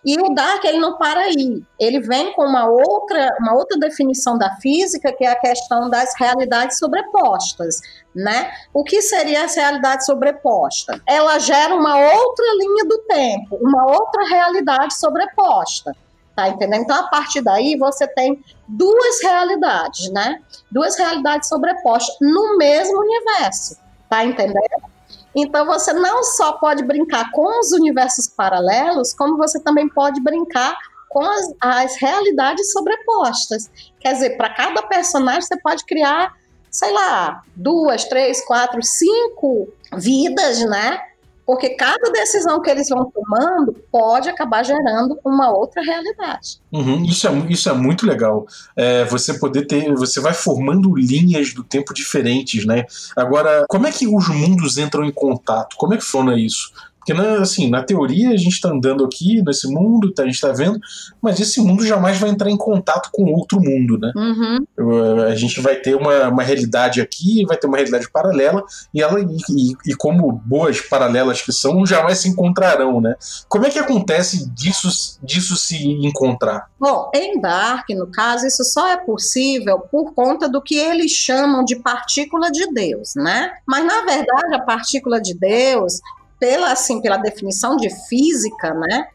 E 0.05 0.19
o 0.19 0.33
Dark 0.33 0.63
ele 0.63 0.79
não 0.79 0.97
para 0.97 1.21
aí. 1.21 1.61
Ele 1.79 1.99
vem 1.99 2.33
com 2.33 2.43
uma 2.43 2.67
outra, 2.67 3.35
uma 3.39 3.53
outra 3.53 3.77
definição 3.77 4.37
da 4.37 4.55
física, 4.57 5.11
que 5.11 5.25
é 5.25 5.31
a 5.31 5.39
questão 5.39 5.89
das 5.89 6.13
realidades 6.17 6.77
sobrepostas, 6.77 7.81
né? 8.15 8.51
O 8.73 8.83
que 8.83 9.01
seria 9.01 9.43
essa 9.43 9.61
realidade 9.61 10.05
sobreposta? 10.05 11.01
Ela 11.07 11.37
gera 11.39 11.75
uma 11.75 11.97
outra 12.13 12.45
linha 12.57 12.85
do 12.85 12.97
tempo, 12.99 13.57
uma 13.61 13.85
outra 13.91 14.27
realidade 14.29 14.97
sobreposta. 14.97 15.93
Tá 16.39 16.47
entendendo? 16.47 16.83
Então, 16.83 16.95
a 16.95 17.09
partir 17.09 17.41
daí, 17.41 17.75
você 17.77 18.07
tem 18.07 18.41
duas 18.65 19.21
realidades, 19.21 20.09
né? 20.13 20.41
Duas 20.71 20.97
realidades 20.97 21.49
sobrepostas 21.49 22.15
no 22.21 22.57
mesmo 22.57 22.97
universo. 22.97 23.77
Tá 24.09 24.23
entendendo? 24.23 24.89
Então 25.35 25.65
você 25.65 25.91
não 25.91 26.23
só 26.23 26.53
pode 26.53 26.81
brincar 26.83 27.29
com 27.31 27.59
os 27.59 27.73
universos 27.73 28.27
paralelos, 28.27 29.11
como 29.11 29.35
você 29.35 29.59
também 29.59 29.89
pode 29.89 30.21
brincar 30.21 30.77
com 31.09 31.21
as, 31.21 31.53
as 31.59 31.95
realidades 31.97 32.71
sobrepostas. 32.71 33.69
Quer 33.99 34.13
dizer, 34.13 34.37
para 34.37 34.49
cada 34.53 34.81
personagem 34.83 35.41
você 35.41 35.59
pode 35.59 35.85
criar, 35.85 36.33
sei 36.71 36.93
lá, 36.93 37.43
duas, 37.53 38.05
três, 38.05 38.45
quatro, 38.45 38.81
cinco 38.81 39.67
vidas, 39.93 40.61
né? 40.61 41.01
Porque 41.49 41.69
cada 41.69 42.11
decisão 42.11 42.61
que 42.61 42.69
eles 42.69 42.89
vão 42.89 43.09
tomando 43.09 43.73
pode 43.91 44.29
acabar 44.29 44.63
gerando 44.63 45.19
uma 45.25 45.51
outra 45.51 45.81
realidade. 45.81 46.61
Uhum, 46.71 47.03
isso, 47.03 47.27
é, 47.27 47.31
isso 47.49 47.67
é 47.67 47.73
muito 47.73 48.05
legal. 48.05 48.45
É, 48.75 49.03
você 49.05 49.33
poder 49.33 49.65
ter. 49.65 49.91
Você 49.95 50.19
vai 50.19 50.31
formando 50.31 50.95
linhas 50.95 51.51
do 51.51 51.63
tempo 51.63 51.91
diferentes, 51.91 52.67
né? 52.67 52.85
Agora, 53.15 53.65
como 53.67 53.87
é 53.87 53.91
que 53.91 54.05
os 54.05 54.27
mundos 54.27 54.77
entram 54.77 55.03
em 55.03 55.11
contato? 55.11 55.75
Como 55.75 55.91
é 55.91 55.97
que 55.97 56.03
funciona 56.03 56.39
isso? 56.39 56.71
Porque, 56.99 57.13
né, 57.13 57.37
assim, 57.37 57.69
na 57.69 57.81
teoria, 57.81 58.29
a 58.29 58.37
gente 58.37 58.53
está 58.53 58.69
andando 58.69 59.05
aqui 59.05 59.41
nesse 59.41 59.67
mundo, 59.67 60.11
tá, 60.13 60.23
a 60.23 60.25
gente 60.25 60.35
está 60.35 60.51
vendo, 60.51 60.79
mas 61.21 61.39
esse 61.39 61.61
mundo 61.61 61.85
jamais 61.85 62.17
vai 62.19 62.29
entrar 62.29 62.49
em 62.49 62.57
contato 62.57 63.09
com 63.11 63.23
outro 63.31 63.59
mundo, 63.59 63.97
né? 63.97 64.11
Uhum. 64.15 65.23
A 65.23 65.35
gente 65.35 65.61
vai 65.61 65.77
ter 65.77 65.95
uma, 65.95 66.27
uma 66.27 66.43
realidade 66.43 67.01
aqui, 67.01 67.45
vai 67.45 67.57
ter 67.57 67.67
uma 67.67 67.77
realidade 67.77 68.09
paralela, 68.11 68.63
e 68.93 69.01
ela, 69.01 69.19
e, 69.19 69.25
e, 69.25 69.91
e, 69.91 69.95
como 69.95 70.31
boas 70.31 70.81
paralelas 70.81 71.41
que 71.41 71.53
são, 71.53 71.85
jamais 71.85 72.19
se 72.19 72.29
encontrarão, 72.29 72.99
né? 72.99 73.15
Como 73.47 73.65
é 73.65 73.69
que 73.69 73.79
acontece 73.79 74.49
disso, 74.49 75.17
disso 75.23 75.55
se 75.55 75.87
encontrar? 76.05 76.69
Bom, 76.79 77.09
em 77.15 77.39
Dark, 77.39 77.89
no 77.91 78.07
caso, 78.07 78.45
isso 78.45 78.63
só 78.63 78.89
é 78.89 78.97
possível 78.97 79.79
por 79.79 80.13
conta 80.13 80.49
do 80.49 80.61
que 80.61 80.75
eles 80.75 81.11
chamam 81.11 81.63
de 81.63 81.77
partícula 81.77 82.51
de 82.51 82.71
Deus, 82.73 83.13
né? 83.15 83.51
Mas, 83.65 83.85
na 83.85 84.01
verdade, 84.01 84.53
a 84.53 84.59
partícula 84.59 85.21
de 85.21 85.33
Deus 85.33 86.01
pela, 86.39 86.71
assim, 86.71 87.01
pela 87.01 87.17
definição 87.17 87.75
de 87.75 87.89
física, 88.07 88.73
né, 88.73 89.07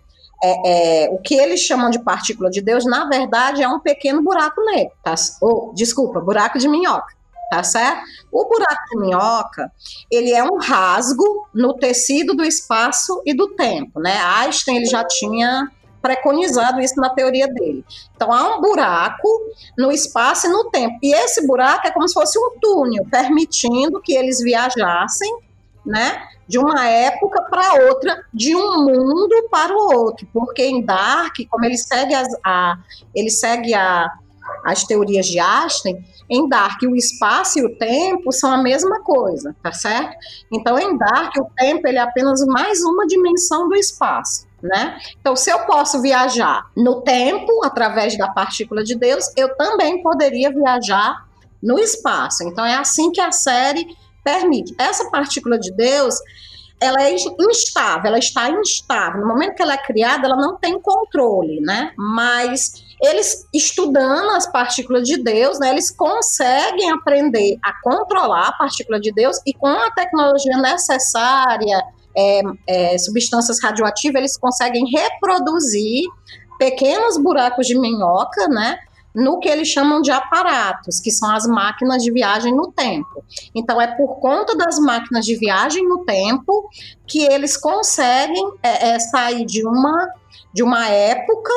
é, 0.43 1.05
é, 1.05 1.11
o 1.11 1.19
que 1.19 1.35
eles 1.35 1.61
chamam 1.61 1.89
de 1.89 1.99
partícula 1.99 2.51
de 2.51 2.61
Deus, 2.61 2.85
na 2.85 3.09
verdade, 3.09 3.63
é 3.63 3.69
um 3.69 3.81
pequeno 3.81 4.23
buraco 4.23 4.61
negro, 4.67 4.93
tá? 5.03 5.15
Ou, 5.41 5.73
desculpa, 5.73 6.21
buraco 6.21 6.59
de 6.59 6.69
minhoca, 6.69 7.15
tá 7.51 7.63
certo? 7.63 8.03
O 8.31 8.45
buraco 8.45 8.83
de 8.91 8.99
minhoca, 8.99 9.73
ele 10.11 10.33
é 10.33 10.45
um 10.45 10.59
rasgo 10.59 11.49
no 11.55 11.73
tecido 11.73 12.35
do 12.35 12.45
espaço 12.45 13.23
e 13.25 13.33
do 13.33 13.55
tempo, 13.55 13.99
né? 14.01 14.19
Einstein, 14.23 14.77
ele 14.77 14.87
já 14.87 15.03
tinha 15.05 15.71
preconizado 16.03 16.83
isso 16.83 17.01
na 17.01 17.09
teoria 17.09 17.49
dele. 17.49 17.83
Então, 18.15 18.31
há 18.31 18.55
um 18.55 18.61
buraco 18.61 19.27
no 19.79 19.91
espaço 19.91 20.47
e 20.47 20.51
no 20.51 20.69
tempo. 20.69 20.99
E 21.03 21.15
esse 21.15 21.47
buraco 21.47 21.87
é 21.87 21.91
como 21.91 22.07
se 22.07 22.13
fosse 22.13 22.39
um 22.39 22.59
túnel, 22.61 23.07
permitindo 23.11 24.03
que 24.03 24.13
eles 24.13 24.41
viajassem, 24.41 25.35
né? 25.85 26.29
de 26.47 26.59
uma 26.59 26.87
época 26.87 27.43
para 27.43 27.87
outra, 27.87 28.25
de 28.33 28.55
um 28.55 28.85
mundo 28.85 29.49
para 29.51 29.73
o 29.73 29.97
outro, 29.97 30.27
porque 30.33 30.63
em 30.63 30.85
Dark, 30.85 31.37
como 31.49 31.65
ele 31.65 31.79
segue, 31.79 32.15
as, 32.15 32.29
a, 32.45 32.79
ele 33.15 33.31
segue 33.31 33.75
a, 33.75 34.11
as 34.65 34.85
teorias 34.85 35.27
de 35.27 35.39
Einstein, 35.39 36.05
em 36.29 36.49
Dark 36.49 36.81
o 36.83 36.97
espaço 36.97 37.59
e 37.59 37.65
o 37.65 37.77
tempo 37.77 38.33
são 38.33 38.51
a 38.51 38.63
mesma 38.63 39.01
coisa, 39.03 39.55
tá 39.63 39.73
certo? 39.73 40.17
Então 40.53 40.79
em 40.79 40.97
Dark 40.97 41.37
o 41.39 41.51
tempo 41.57 41.87
ele 41.87 41.99
é 41.99 42.03
apenas 42.03 42.45
mais 42.47 42.83
uma 42.83 43.07
dimensão 43.07 43.69
do 43.69 43.75
espaço. 43.75 44.47
Né? 44.63 44.99
Então, 45.21 45.37
se 45.37 45.51
eu 45.51 45.59
posso 45.67 46.01
viajar 46.01 46.71
no 46.75 47.03
tempo 47.03 47.63
através 47.63 48.17
da 48.17 48.29
partícula 48.31 48.83
de 48.83 48.95
Deus, 48.95 49.31
eu 49.37 49.55
também 49.57 50.03
poderia 50.03 50.51
viajar 50.51 51.29
no 51.63 51.79
espaço. 51.79 52.45
Então, 52.45 52.65
é 52.65 52.75
assim 52.75 53.13
que 53.13 53.21
a 53.21 53.31
série 53.31 53.87
permite. 54.25 54.75
Essa 54.79 55.11
partícula 55.11 55.59
de 55.59 55.71
Deus, 55.73 56.17
ela 56.81 57.03
é 57.03 57.15
instável, 57.15 58.07
ela 58.07 58.19
está 58.19 58.51
instável. 58.51 59.21
No 59.21 59.29
momento 59.29 59.55
que 59.55 59.63
ela 59.63 59.75
é 59.75 59.79
criada, 59.79 60.27
ela 60.27 60.37
não 60.37 60.57
tem 60.57 60.81
controle, 60.81 61.61
né? 61.61 61.93
Mas 61.97 62.83
eles 63.03 63.47
estudando 63.53 64.31
as 64.31 64.51
partículas 64.51 65.07
de 65.07 65.23
Deus, 65.23 65.59
né, 65.59 65.71
eles 65.71 65.91
conseguem 65.91 66.91
aprender 66.91 67.59
a 67.63 67.73
controlar 67.83 68.49
a 68.49 68.53
partícula 68.53 68.99
de 68.99 69.13
Deus 69.13 69.39
e 69.47 69.53
com 69.53 69.69
a 69.69 69.91
tecnologia 69.91 70.57
necessária, 70.59 71.83
é, 72.17 72.41
é, 72.67 72.99
substâncias 72.99 73.59
radioativas, 73.63 74.17
eles 74.17 74.37
conseguem 74.39 74.85
reproduzir 74.87 76.05
pequenos 76.59 77.19
buracos 77.19 77.67
de 77.67 77.79
minhoca, 77.79 78.49
né? 78.49 78.79
No 79.15 79.39
que 79.39 79.49
eles 79.49 79.69
chamam 79.69 80.01
de 80.03 80.11
aparatos, 80.11 81.01
que 81.01 81.11
são 81.11 81.31
as 81.31 81.47
máquinas 81.47 82.03
de 82.03 82.11
viagem 82.11 82.55
no 82.55 82.73
tempo. 82.73 83.25
Então, 83.55 83.81
é 83.81 83.87
por 83.87 84.19
conta 84.19 84.57
das 84.57 84.79
máquinas 84.79 85.25
de 85.25 85.37
viagem 85.37 85.87
no 85.87 86.05
tempo 86.05 86.69
que 87.07 87.23
eles 87.23 87.57
conseguem 87.57 88.53
é, 88.63 88.91
é, 88.91 88.99
sair 88.99 89.45
de 89.45 89.65
uma, 89.67 90.09
de 90.53 90.63
uma 90.63 90.89
época 90.89 91.53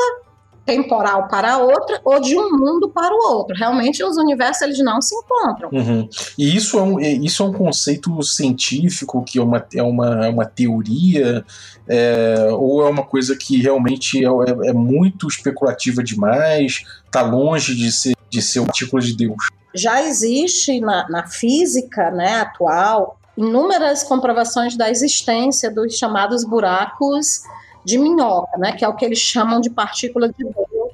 temporal 0.68 1.30
para 1.30 1.58
outra 1.58 2.02
ou 2.04 2.20
de 2.20 2.38
um 2.38 2.52
mundo 2.52 2.90
para 2.90 3.16
o 3.16 3.36
outro. 3.36 3.56
Realmente 3.58 4.04
os 4.04 4.18
universos 4.18 4.62
eles 4.62 4.80
não 4.80 5.02
se 5.02 5.16
encontram. 5.16 5.70
Uhum. 5.72 6.10
E 6.38 6.56
isso 6.56 6.78
é, 6.78 6.84
um, 6.84 7.00
isso 7.00 7.42
é 7.42 7.46
um 7.46 7.54
conceito 7.54 8.22
científico 8.22 9.24
que 9.24 9.40
é 9.40 9.42
uma, 9.42 9.66
é 9.74 9.82
uma, 9.82 10.26
é 10.26 10.30
uma 10.30 10.46
teoria 10.46 11.44
é, 11.88 12.50
ou 12.52 12.86
é 12.86 12.90
uma 12.90 13.06
coisa 13.06 13.36
que 13.36 13.62
realmente 13.62 14.24
é, 14.24 14.28
é, 14.28 14.70
é 14.70 14.74
muito 14.74 15.28
especulativa 15.28 16.04
demais, 16.04 16.84
está 17.06 17.22
longe 17.22 17.74
de 17.74 17.90
ser, 17.90 18.14
de 18.30 18.42
ser 18.42 18.60
um 18.60 18.66
artigo 18.66 19.00
de 19.00 19.16
Deus. 19.16 19.38
Já 19.74 20.04
existe 20.04 20.82
na, 20.82 21.08
na 21.10 21.28
física 21.28 22.12
né, 22.12 22.42
atual 22.42 23.18
inúmeras 23.38 24.04
comprovações 24.04 24.76
da 24.76 24.90
existência 24.90 25.72
dos 25.72 25.96
chamados 25.96 26.44
buracos 26.44 27.44
de 27.88 27.98
minhoca, 27.98 28.58
né, 28.58 28.74
que 28.74 28.84
é 28.84 28.88
o 28.88 28.94
que 28.94 29.06
eles 29.06 29.18
chamam 29.18 29.62
de 29.62 29.70
partícula 29.70 30.28
de 30.28 30.44
Deus 30.44 30.92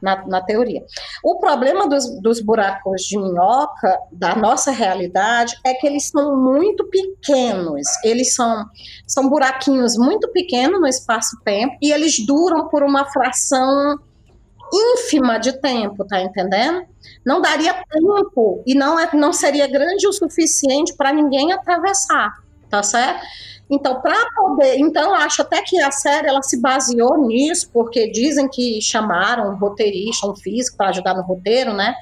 na, 0.00 0.26
na 0.26 0.40
teoria. 0.40 0.82
O 1.22 1.38
problema 1.38 1.86
dos, 1.86 2.08
dos 2.22 2.40
buracos 2.40 3.02
de 3.02 3.18
minhoca 3.18 3.98
da 4.10 4.34
nossa 4.34 4.70
realidade 4.70 5.54
é 5.66 5.74
que 5.74 5.86
eles 5.86 6.08
são 6.08 6.42
muito 6.42 6.84
pequenos, 6.86 7.86
eles 8.02 8.34
são, 8.34 8.64
são 9.06 9.28
buraquinhos 9.28 9.98
muito 9.98 10.28
pequenos 10.32 10.80
no 10.80 10.86
espaço-tempo 10.86 11.76
e 11.82 11.92
eles 11.92 12.24
duram 12.24 12.68
por 12.68 12.82
uma 12.82 13.04
fração 13.04 13.98
ínfima 14.72 15.38
de 15.38 15.60
tempo, 15.60 16.06
tá 16.06 16.22
entendendo? 16.22 16.86
Não 17.22 17.42
daria 17.42 17.74
tempo 17.74 18.62
e 18.66 18.74
não, 18.74 18.98
é, 18.98 19.10
não 19.12 19.30
seria 19.30 19.66
grande 19.66 20.08
o 20.08 20.12
suficiente 20.12 20.94
para 20.96 21.12
ninguém 21.12 21.52
atravessar, 21.52 22.32
tá 22.70 22.82
certo? 22.82 23.20
Então, 23.70 24.00
para 24.00 24.26
poder, 24.34 24.78
então 24.78 25.14
acho 25.14 25.42
até 25.42 25.62
que 25.62 25.80
a 25.80 25.92
série 25.92 26.26
ela 26.26 26.42
se 26.42 26.60
baseou 26.60 27.26
nisso, 27.26 27.70
porque 27.72 28.10
dizem 28.10 28.48
que 28.48 28.80
chamaram 28.82 29.52
um 29.52 29.56
roteirista, 29.56 30.26
um 30.26 30.34
físico 30.34 30.76
para 30.76 30.88
ajudar 30.88 31.14
no 31.14 31.22
roteiro, 31.22 31.72
né? 31.72 31.94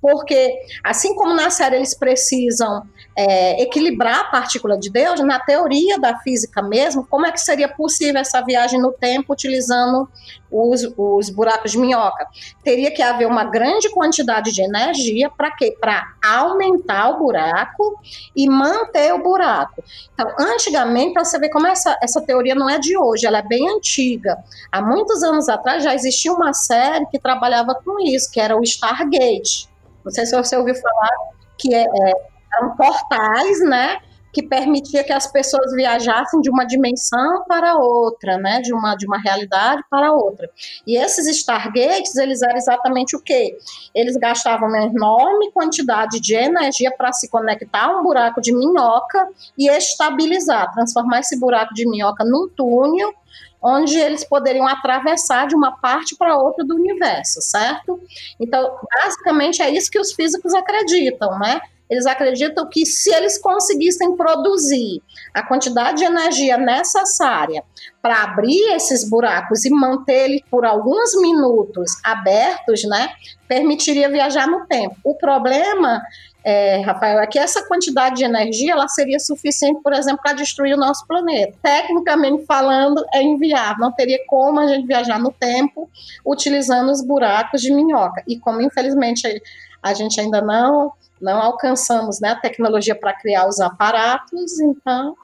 Porque 0.00 0.54
assim 0.84 1.14
como 1.16 1.34
na 1.34 1.50
série 1.50 1.76
eles 1.76 1.94
precisam 1.98 2.82
é, 3.16 3.62
equilibrar 3.62 4.20
a 4.20 4.24
partícula 4.24 4.78
de 4.78 4.90
Deus, 4.90 5.20
na 5.20 5.40
teoria 5.40 5.98
da 5.98 6.18
física 6.18 6.62
mesmo, 6.62 7.06
como 7.06 7.26
é 7.26 7.32
que 7.32 7.40
seria 7.40 7.68
possível 7.68 8.20
essa 8.20 8.42
viagem 8.42 8.80
no 8.80 8.92
tempo 8.92 9.32
utilizando 9.32 10.08
os, 10.50 10.86
os 10.96 11.30
buracos 11.30 11.72
de 11.72 11.78
minhoca? 11.78 12.26
Teria 12.62 12.90
que 12.90 13.02
haver 13.02 13.26
uma 13.26 13.44
grande 13.44 13.90
quantidade 13.90 14.52
de 14.52 14.62
energia 14.62 15.30
para 15.30 15.50
quê? 15.50 15.74
Para 15.80 16.12
aumentar 16.22 17.10
o 17.10 17.18
buraco 17.18 17.98
e 18.34 18.48
manter 18.48 19.14
o 19.14 19.22
buraco. 19.22 19.82
Então, 20.12 20.30
antigamente, 20.38 21.15
para 21.16 21.24
você 21.24 21.38
ver 21.38 21.48
como 21.48 21.66
essa, 21.66 21.98
essa 22.02 22.20
teoria 22.20 22.54
não 22.54 22.68
é 22.68 22.78
de 22.78 22.94
hoje, 22.94 23.26
ela 23.26 23.38
é 23.38 23.42
bem 23.42 23.66
antiga. 23.70 24.36
Há 24.70 24.82
muitos 24.82 25.22
anos 25.22 25.48
atrás 25.48 25.82
já 25.82 25.94
existia 25.94 26.30
uma 26.30 26.52
série 26.52 27.06
que 27.06 27.18
trabalhava 27.18 27.74
com 27.74 27.98
isso, 28.00 28.30
que 28.30 28.38
era 28.38 28.54
o 28.54 28.62
Stargate. 28.62 29.66
Não 30.04 30.12
sei 30.12 30.26
se 30.26 30.36
você 30.36 30.54
ouviu 30.58 30.74
falar 30.74 31.10
que 31.56 31.74
é, 31.74 31.84
é 31.84 32.12
eram 32.58 32.76
portais, 32.76 33.60
né? 33.64 33.98
Que 34.36 34.42
permitia 34.42 35.02
que 35.02 35.14
as 35.14 35.26
pessoas 35.32 35.72
viajassem 35.72 36.42
de 36.42 36.50
uma 36.50 36.66
dimensão 36.66 37.42
para 37.48 37.78
outra, 37.78 38.36
né, 38.36 38.60
de 38.60 38.70
uma, 38.74 38.94
de 38.94 39.06
uma 39.06 39.18
realidade 39.18 39.82
para 39.88 40.12
outra. 40.12 40.50
E 40.86 40.94
esses 40.94 41.26
Stargates, 41.26 42.14
eles 42.16 42.42
eram 42.42 42.58
exatamente 42.58 43.16
o 43.16 43.22
quê? 43.22 43.56
Eles 43.94 44.14
gastavam 44.18 44.68
uma 44.68 44.82
enorme 44.82 45.50
quantidade 45.52 46.20
de 46.20 46.34
energia 46.34 46.92
para 46.94 47.14
se 47.14 47.30
conectar 47.30 47.86
a 47.86 47.98
um 47.98 48.02
buraco 48.02 48.42
de 48.42 48.52
minhoca 48.54 49.26
e 49.56 49.70
estabilizar, 49.70 50.70
transformar 50.74 51.20
esse 51.20 51.40
buraco 51.40 51.72
de 51.72 51.88
minhoca 51.88 52.22
num 52.22 52.46
túnel 52.54 53.14
onde 53.62 53.98
eles 53.98 54.22
poderiam 54.22 54.68
atravessar 54.68 55.46
de 55.46 55.56
uma 55.56 55.80
parte 55.80 56.14
para 56.14 56.36
outra 56.36 56.62
do 56.62 56.74
universo, 56.74 57.40
certo? 57.40 57.98
Então, 58.38 58.76
basicamente 59.02 59.62
é 59.62 59.70
isso 59.70 59.90
que 59.90 59.98
os 59.98 60.12
físicos 60.12 60.52
acreditam, 60.52 61.38
né? 61.38 61.58
Eles 61.88 62.06
acreditam 62.06 62.68
que 62.68 62.84
se 62.84 63.12
eles 63.12 63.38
conseguissem 63.38 64.16
produzir 64.16 65.02
a 65.32 65.42
quantidade 65.42 65.98
de 65.98 66.04
energia 66.04 66.56
necessária 66.56 67.62
para 68.02 68.22
abrir 68.22 68.74
esses 68.74 69.08
buracos 69.08 69.64
e 69.64 69.70
manter 69.70 70.24
eles 70.24 70.42
por 70.50 70.64
alguns 70.64 71.20
minutos 71.20 71.92
abertos, 72.04 72.84
né, 72.84 73.10
permitiria 73.48 74.08
viajar 74.08 74.46
no 74.46 74.66
tempo. 74.66 74.96
O 75.04 75.14
problema 75.16 76.02
é, 76.48 76.80
Rafael, 76.82 77.18
é 77.18 77.26
que 77.26 77.40
essa 77.40 77.66
quantidade 77.66 78.18
de 78.18 78.24
energia 78.24 78.70
ela 78.70 78.86
seria 78.86 79.18
suficiente, 79.18 79.82
por 79.82 79.92
exemplo, 79.92 80.20
para 80.22 80.32
destruir 80.32 80.74
o 80.74 80.78
nosso 80.78 81.04
planeta. 81.04 81.58
Tecnicamente 81.60 82.46
falando, 82.46 83.04
é 83.12 83.20
inviável. 83.20 83.78
Não 83.80 83.90
teria 83.90 84.20
como 84.28 84.60
a 84.60 84.68
gente 84.68 84.86
viajar 84.86 85.18
no 85.18 85.32
tempo 85.32 85.90
utilizando 86.24 86.92
os 86.92 87.04
buracos 87.04 87.60
de 87.60 87.74
minhoca. 87.74 88.22
E 88.28 88.38
como, 88.38 88.62
infelizmente, 88.62 89.42
a 89.86 89.94
gente 89.94 90.20
ainda 90.20 90.42
não, 90.42 90.92
não 91.20 91.40
alcançamos 91.40 92.20
né, 92.20 92.30
a 92.30 92.36
tecnologia 92.36 92.94
para 92.94 93.14
criar 93.14 93.48
os 93.48 93.60
aparatos, 93.60 94.58
então 94.58 95.14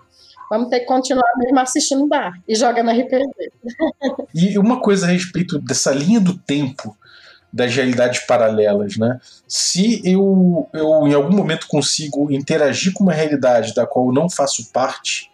vamos 0.48 0.68
ter 0.68 0.80
que 0.80 0.86
continuar 0.86 1.28
mesmo 1.36 1.58
assistindo 1.58 2.08
Dark 2.08 2.36
e 2.46 2.54
jogando 2.54 2.90
RPG. 2.90 3.52
E 4.34 4.58
uma 4.58 4.80
coisa 4.80 5.06
a 5.06 5.10
respeito 5.10 5.58
dessa 5.58 5.92
linha 5.92 6.20
do 6.20 6.38
tempo 6.38 6.96
das 7.52 7.74
realidades 7.74 8.20
paralelas, 8.20 8.96
né? 8.96 9.20
Se 9.46 10.00
eu, 10.04 10.68
eu 10.72 11.06
em 11.06 11.12
algum 11.12 11.36
momento 11.36 11.66
consigo 11.66 12.32
interagir 12.32 12.94
com 12.94 13.02
uma 13.04 13.12
realidade 13.12 13.74
da 13.74 13.86
qual 13.86 14.06
eu 14.06 14.12
não 14.12 14.30
faço 14.30 14.72
parte, 14.72 15.30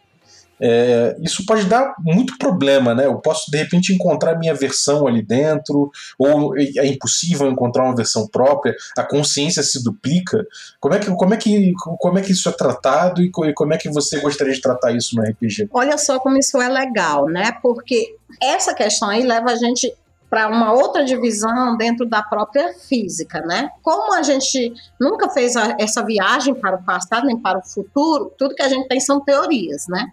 é, 0.61 1.17
isso 1.21 1.45
pode 1.47 1.65
dar 1.65 1.95
muito 2.01 2.37
problema, 2.39 2.95
né? 2.95 3.07
Eu 3.07 3.19
posso 3.19 3.51
de 3.51 3.59
repente 3.59 3.93
encontrar 3.93 4.39
minha 4.39 4.55
versão 4.55 5.07
ali 5.07 5.23
dentro, 5.23 5.91
ou 6.19 6.57
é 6.59 6.87
impossível 6.87 7.51
encontrar 7.51 7.85
uma 7.85 7.97
versão 7.97 8.27
própria, 8.27 8.75
a 8.97 9.03
consciência 9.03 9.63
se 9.63 9.83
duplica. 9.83 10.45
Como 10.81 10.95
é 10.95 10.99
que, 10.99 11.11
como 11.11 11.35
é 11.35 11.37
que, 11.37 11.73
como 11.99 12.19
é 12.19 12.23
que 12.23 12.33
isso 12.33 12.49
é 12.49 12.53
tratado 12.53 13.23
e 13.23 13.31
como 13.31 13.73
é 13.73 13.79
que 13.79 13.89
você 13.89 14.21
gostaria 14.21 14.53
de 14.53 14.61
tratar 14.61 14.93
isso 14.93 15.17
no 15.17 15.23
RPG? 15.23 15.69
Olha 15.73 15.99
só 15.99 16.19
como 16.19 16.39
isso 16.39 16.61
é 16.61 16.69
legal, 16.69 17.27
né? 17.27 17.53
Porque 17.63 18.17
essa 18.43 18.75
questão 18.75 19.09
aí 19.09 19.23
leva 19.23 19.51
a 19.51 19.57
gente 19.57 19.93
para 20.31 20.49
uma 20.49 20.73
outra 20.73 21.05
divisão 21.05 21.77
dentro 21.77 22.05
da 22.07 22.23
própria 22.23 22.75
física, 22.75 23.41
né? 23.41 23.71
Como 23.83 24.13
a 24.15 24.23
gente 24.23 24.73
nunca 25.01 25.29
fez 25.31 25.57
a, 25.57 25.77
essa 25.79 26.05
viagem 26.05 26.55
para 26.55 26.77
o 26.77 26.83
passado 26.83 27.27
nem 27.27 27.37
para 27.37 27.59
o 27.59 27.67
futuro, 27.67 28.33
tudo 28.37 28.55
que 28.55 28.63
a 28.63 28.69
gente 28.69 28.89
tem 28.89 29.01
são 29.01 29.21
teorias, 29.21 29.87
né? 29.89 30.13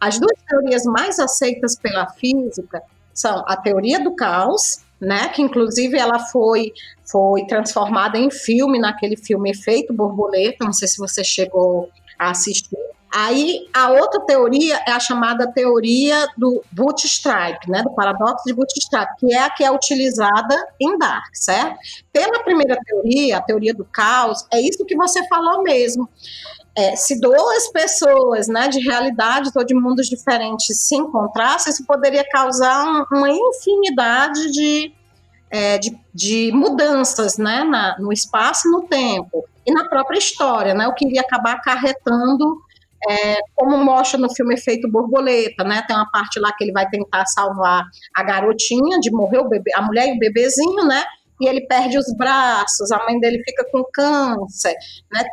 As 0.00 0.18
duas 0.18 0.38
teorias 0.48 0.84
mais 0.84 1.18
aceitas 1.18 1.76
pela 1.76 2.08
física 2.08 2.82
são 3.14 3.44
a 3.46 3.56
teoria 3.56 4.02
do 4.02 4.16
caos, 4.16 4.82
né? 5.00 5.28
Que 5.28 5.42
inclusive 5.42 5.96
ela 5.96 6.18
foi 6.18 6.72
foi 7.04 7.44
transformada 7.46 8.16
em 8.16 8.30
filme 8.30 8.78
naquele 8.78 9.16
filme 9.16 9.50
Efeito 9.50 9.92
Borboleta. 9.92 10.64
Não 10.64 10.72
sei 10.72 10.88
se 10.88 10.96
você 10.96 11.22
chegou 11.22 11.90
a 12.18 12.30
assistir 12.30 12.76
Aí 13.14 13.68
a 13.74 13.90
outra 13.90 14.20
teoria 14.20 14.80
é 14.86 14.90
a 14.90 14.98
chamada 14.98 15.46
teoria 15.46 16.26
do 16.34 16.64
bootstrap, 16.72 17.68
né, 17.68 17.82
do 17.82 17.90
paradoxo 17.90 18.44
de 18.46 18.54
bootstrap, 18.54 19.06
que 19.18 19.34
é 19.34 19.42
a 19.42 19.50
que 19.50 19.62
é 19.62 19.70
utilizada 19.70 20.56
em 20.80 20.96
Dark, 20.96 21.28
certo? 21.34 21.76
Pela 22.10 22.42
primeira 22.42 22.74
teoria, 22.86 23.36
a 23.36 23.42
teoria 23.42 23.74
do 23.74 23.84
caos, 23.84 24.46
é 24.50 24.58
isso 24.58 24.86
que 24.86 24.96
você 24.96 25.26
falou 25.28 25.62
mesmo. 25.62 26.08
É, 26.74 26.96
se 26.96 27.20
duas 27.20 27.70
pessoas 27.70 28.48
né, 28.48 28.66
de 28.68 28.80
realidades 28.80 29.54
ou 29.54 29.62
de 29.62 29.74
mundos 29.74 30.08
diferentes 30.08 30.74
se 30.80 30.96
encontrassem, 30.96 31.70
isso 31.70 31.84
poderia 31.84 32.24
causar 32.30 32.82
um, 32.82 33.18
uma 33.18 33.28
infinidade 33.28 34.50
de, 34.50 34.90
é, 35.52 35.76
de, 35.76 35.96
de, 36.14 36.50
mudanças 36.52 37.36
né, 37.36 37.62
na, 37.62 37.98
no 37.98 38.12
espaço 38.12 38.66
e 38.66 38.70
no 38.70 38.82
tempo, 38.88 39.44
e 39.66 39.72
na 39.72 39.86
própria 39.88 40.18
história, 40.18 40.74
né, 40.74 40.88
o 40.88 40.94
que 40.94 41.06
iria 41.06 41.20
acabar 41.20 41.52
acarretando 41.52 42.58
é, 43.08 43.36
como 43.54 43.76
mostra 43.76 44.18
no 44.18 44.32
filme 44.32 44.54
Efeito 44.54 44.88
Borboleta, 44.88 45.64
né? 45.64 45.82
Tem 45.86 45.96
uma 45.96 46.08
parte 46.10 46.38
lá 46.38 46.52
que 46.52 46.62
ele 46.62 46.72
vai 46.72 46.88
tentar 46.88 47.26
salvar 47.26 47.84
a 48.14 48.22
garotinha 48.22 49.00
de 49.00 49.10
morrer 49.10 49.38
o 49.38 49.48
bebê, 49.48 49.72
a 49.74 49.82
mulher 49.82 50.08
e 50.08 50.12
o 50.12 50.18
bebezinho, 50.18 50.84
né? 50.84 51.04
E 51.40 51.48
ele 51.48 51.66
perde 51.66 51.98
os 51.98 52.14
braços, 52.16 52.92
a 52.92 53.04
mãe 53.04 53.18
dele 53.18 53.42
fica 53.44 53.66
com 53.72 53.84
câncer, 53.92 54.76
né? 55.12 55.24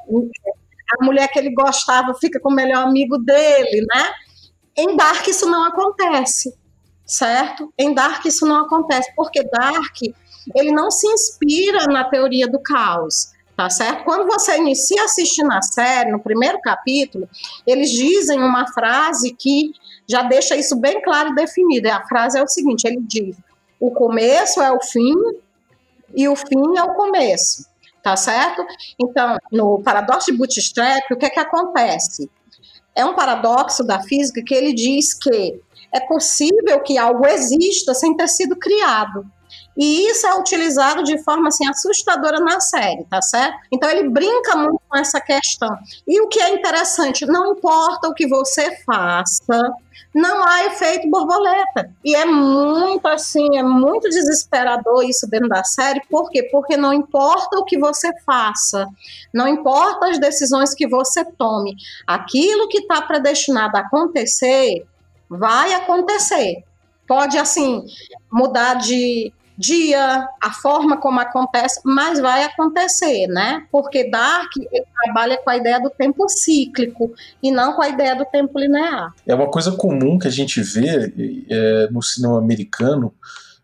A 1.00 1.06
mulher 1.06 1.28
que 1.28 1.38
ele 1.38 1.54
gostava 1.54 2.16
fica 2.16 2.40
com 2.40 2.50
o 2.50 2.56
melhor 2.56 2.88
amigo 2.88 3.20
dele, 3.20 3.86
né? 3.88 4.12
Em 4.76 4.96
Dark 4.96 5.28
isso 5.28 5.48
não 5.48 5.66
acontece, 5.66 6.58
certo? 7.10 7.74
Em 7.78 7.94
Dark 7.94 8.24
isso 8.26 8.46
não 8.46 8.66
acontece, 8.66 9.12
porque 9.16 9.44
Dark 9.44 9.98
ele 10.56 10.72
não 10.72 10.90
se 10.90 11.08
inspira 11.08 11.86
na 11.88 12.06
teoria 12.06 12.48
do 12.48 12.60
caos 12.60 13.32
tá 13.60 13.70
certo? 13.70 14.06
Quando 14.06 14.26
você 14.26 14.58
inicia 14.58 15.04
assistindo 15.04 15.52
a 15.52 15.62
série, 15.62 16.10
no 16.10 16.22
primeiro 16.22 16.62
capítulo, 16.62 17.28
eles 17.68 17.90
dizem 17.90 18.42
uma 18.42 18.66
frase 18.72 19.36
que 19.38 19.74
já 20.08 20.24
deixa 20.24 20.56
isso 20.56 20.78
bem 20.78 21.02
claro 21.02 21.32
e 21.32 21.36
definido. 21.36 21.90
A 21.90 22.02
frase 22.08 22.40
é 22.40 22.42
o 22.42 22.48
seguinte: 22.48 22.88
ele 22.88 23.02
diz, 23.02 23.36
o 23.78 23.92
começo 23.92 24.62
é 24.62 24.72
o 24.72 24.80
fim 24.82 25.14
e 26.16 26.26
o 26.30 26.38
fim 26.38 26.78
é 26.78 26.84
o 26.84 26.94
começo, 26.94 27.66
tá 28.02 28.16
certo? 28.16 28.66
Então, 28.98 29.38
no 29.52 29.84
paradoxo 29.84 30.32
de 30.32 30.38
Bootstrap, 30.38 31.12
o 31.12 31.18
que 31.18 31.26
é 31.26 31.30
que 31.30 31.40
acontece? 31.42 32.32
É 32.96 33.04
um 33.04 33.14
paradoxo 33.14 33.84
da 33.84 34.02
física 34.02 34.42
que 34.42 34.56
ele 34.56 34.72
diz 34.72 35.14
que 35.14 35.60
é 35.94 36.00
possível 36.00 36.80
que 36.82 36.98
algo 36.98 37.26
exista 37.26 37.94
sem 37.94 38.16
ter 38.16 38.28
sido 38.28 38.56
criado. 38.56 39.26
E 39.78 40.10
isso 40.10 40.28
é 40.28 40.38
utilizado 40.38 41.04
de 41.04 41.18
forma 41.24 41.48
assim 41.48 41.68
assustadora 41.68 42.40
na 42.40 42.60
série, 42.60 43.06
tá 43.06 43.22
certo? 43.22 43.60
Então 43.72 43.90
ele 43.90 44.10
brinca 44.10 44.56
muito 44.56 44.82
com 44.88 44.98
essa 44.98 45.22
questão. 45.22 45.70
E 46.08 46.22
o 46.22 46.28
que 46.28 46.40
é 46.40 46.54
interessante, 46.54 47.26
não 47.26 47.54
importa 47.54 48.10
o 48.10 48.14
que 48.14 48.28
você 48.28 48.76
faça, 48.84 49.72
não 50.14 50.44
há 50.46 50.66
efeito 50.66 51.10
borboleta. 51.10 51.92
E 52.04 52.16
é 52.16 52.26
muito 52.26 53.08
assim, 53.08 53.58
é 53.58 53.64
muito 53.64 54.10
desesperador 54.10 55.04
isso 55.04 55.28
dentro 55.28 55.48
da 55.48 55.64
série. 55.64 56.02
Por 56.10 56.30
quê? 56.30 56.44
Porque 56.52 56.76
não 56.76 56.94
importa 56.94 57.58
o 57.58 57.64
que 57.64 57.78
você 57.78 58.12
faça, 58.26 58.88
não 59.34 59.48
importa 59.48 60.08
as 60.08 60.20
decisões 60.20 60.74
que 60.74 60.88
você 60.88 61.24
tome, 61.24 61.76
aquilo 62.06 62.68
que 62.68 62.80
está 62.80 63.02
predestinado 63.02 63.78
a 63.78 63.82
acontecer, 63.82 64.86
vai 65.30 65.74
acontecer. 65.74 66.64
Pode, 67.08 67.38
assim, 67.38 67.86
mudar 68.32 68.76
de 68.76 69.34
dia, 69.60 70.26
a 70.42 70.54
forma 70.54 70.96
como 70.96 71.20
acontece, 71.20 71.82
mas 71.84 72.18
vai 72.20 72.46
acontecer, 72.46 73.28
né? 73.28 73.66
Porque 73.70 74.10
Dark 74.10 74.50
trabalha 75.04 75.38
com 75.38 75.50
a 75.50 75.58
ideia 75.58 75.82
do 75.82 75.90
tempo 75.90 76.30
cíclico 76.30 77.12
e 77.44 77.52
não 77.52 77.74
com 77.74 77.82
a 77.82 77.90
ideia 77.90 78.16
do 78.16 78.24
tempo 78.24 78.58
linear. 78.58 79.14
É 79.28 79.36
uma 79.36 79.52
coisa 79.52 79.74
comum 79.74 80.18
que 80.18 80.30
a 80.30 80.32
gente 80.32 80.62
vê 80.62 81.14
é, 81.50 81.90
no 81.92 82.02
cinema 82.02 82.38
americano 82.38 83.14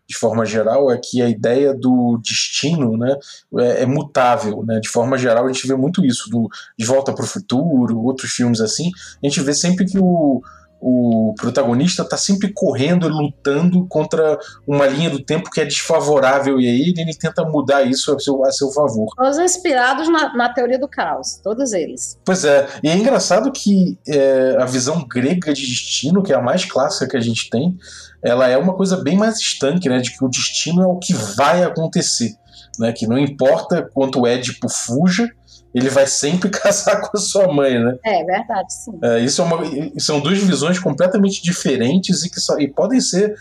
de 0.08 0.15
forma 0.15 0.45
geral, 0.45 0.91
é 0.91 0.97
que 0.97 1.21
a 1.21 1.28
ideia 1.28 1.73
do 1.73 2.19
destino 2.23 2.95
né, 2.95 3.17
é, 3.58 3.84
é, 3.84 3.86
mutável. 3.86 4.63
Né? 4.63 4.80
De 4.80 4.88
forma 4.88 5.17
geral, 5.17 5.45
a 5.45 5.51
gente 5.51 5.67
vê 5.67 5.75
muito 5.75 6.06
isso, 6.06 6.30
do 6.30 6.47
De 6.78 6.86
Volta 6.86 7.12
para 7.13 7.23
o 7.23 7.28
Futuro, 7.28 8.04
outros 8.04 8.32
filmes 8.32 8.62
assim. 8.62 8.91
A 9.23 9.28
gente 9.28 9.41
vê 9.41 9.54
sempre 9.54 9.86
que 9.86 9.97
o, 9.97 10.43
o 10.79 11.33
protagonista 11.38 12.03
está 12.03 12.17
sempre 12.17 12.51
correndo 12.53 13.07
e 13.07 13.09
lutando 13.09 13.85
contra 13.88 14.38
uma 14.67 14.85
linha 14.85 15.09
do 15.09 15.23
tempo 15.23 15.49
que 15.49 15.61
é 15.61 15.65
desfavorável 15.65 16.59
e 16.59 16.67
aí 16.67 16.93
ele 16.97 17.15
tenta 17.15 17.43
mudar 17.43 17.83
isso 17.83 18.13
a 18.13 18.19
seu, 18.19 18.45
a 18.45 18.51
seu 18.51 18.71
favor. 18.71 19.07
Todos 19.15 19.39
inspirados 19.39 20.07
na, 20.09 20.33
na 20.35 20.53
teoria 20.53 20.77
do 20.77 20.88
caos, 20.88 21.39
todos 21.43 21.73
eles. 21.73 22.17
Pois 22.23 22.43
é, 22.43 22.67
e 22.83 22.89
é 22.89 22.95
engraçado 22.95 23.51
que 23.51 23.97
é, 24.07 24.57
a 24.59 24.65
visão 24.65 25.05
grega 25.07 25.53
de 25.53 25.65
destino, 25.65 26.21
que 26.21 26.33
é 26.33 26.35
a 26.35 26.41
mais 26.41 26.65
clássica 26.65 27.07
que 27.07 27.17
a 27.17 27.21
gente 27.21 27.49
tem, 27.49 27.77
ela 28.21 28.47
é 28.47 28.57
uma 28.57 28.73
coisa 28.73 28.97
bem 28.97 29.17
mais 29.17 29.39
estanque, 29.39 29.88
né, 29.88 29.99
de 29.99 30.15
que 30.15 30.23
o 30.23 30.29
destino 30.29 30.81
é 30.81 30.88
o 30.88 30.97
que 30.97 31.13
vai 31.13 31.63
acontecer. 31.63 32.35
Né, 32.77 32.91
que 32.91 33.07
não 33.07 33.17
importa 33.17 33.89
quanto 33.93 34.21
o 34.21 34.27
Édipo 34.27 34.67
fuja, 34.67 35.29
ele 35.75 35.89
vai 35.89 36.07
sempre 36.07 36.49
casar 36.49 37.01
com 37.01 37.17
a 37.17 37.19
sua 37.19 37.51
mãe, 37.51 37.77
né? 37.77 37.97
É 38.03 38.23
verdade, 38.23 38.73
sim. 38.73 38.97
É, 39.03 39.19
isso 39.19 39.41
é 39.41 39.45
uma, 39.45 39.59
são 39.99 40.21
duas 40.21 40.39
visões 40.39 40.79
completamente 40.79 41.43
diferentes 41.43 42.23
e 42.23 42.29
que 42.29 42.39
só, 42.39 42.57
e 42.57 42.67
podem 42.67 43.01
ser 43.01 43.35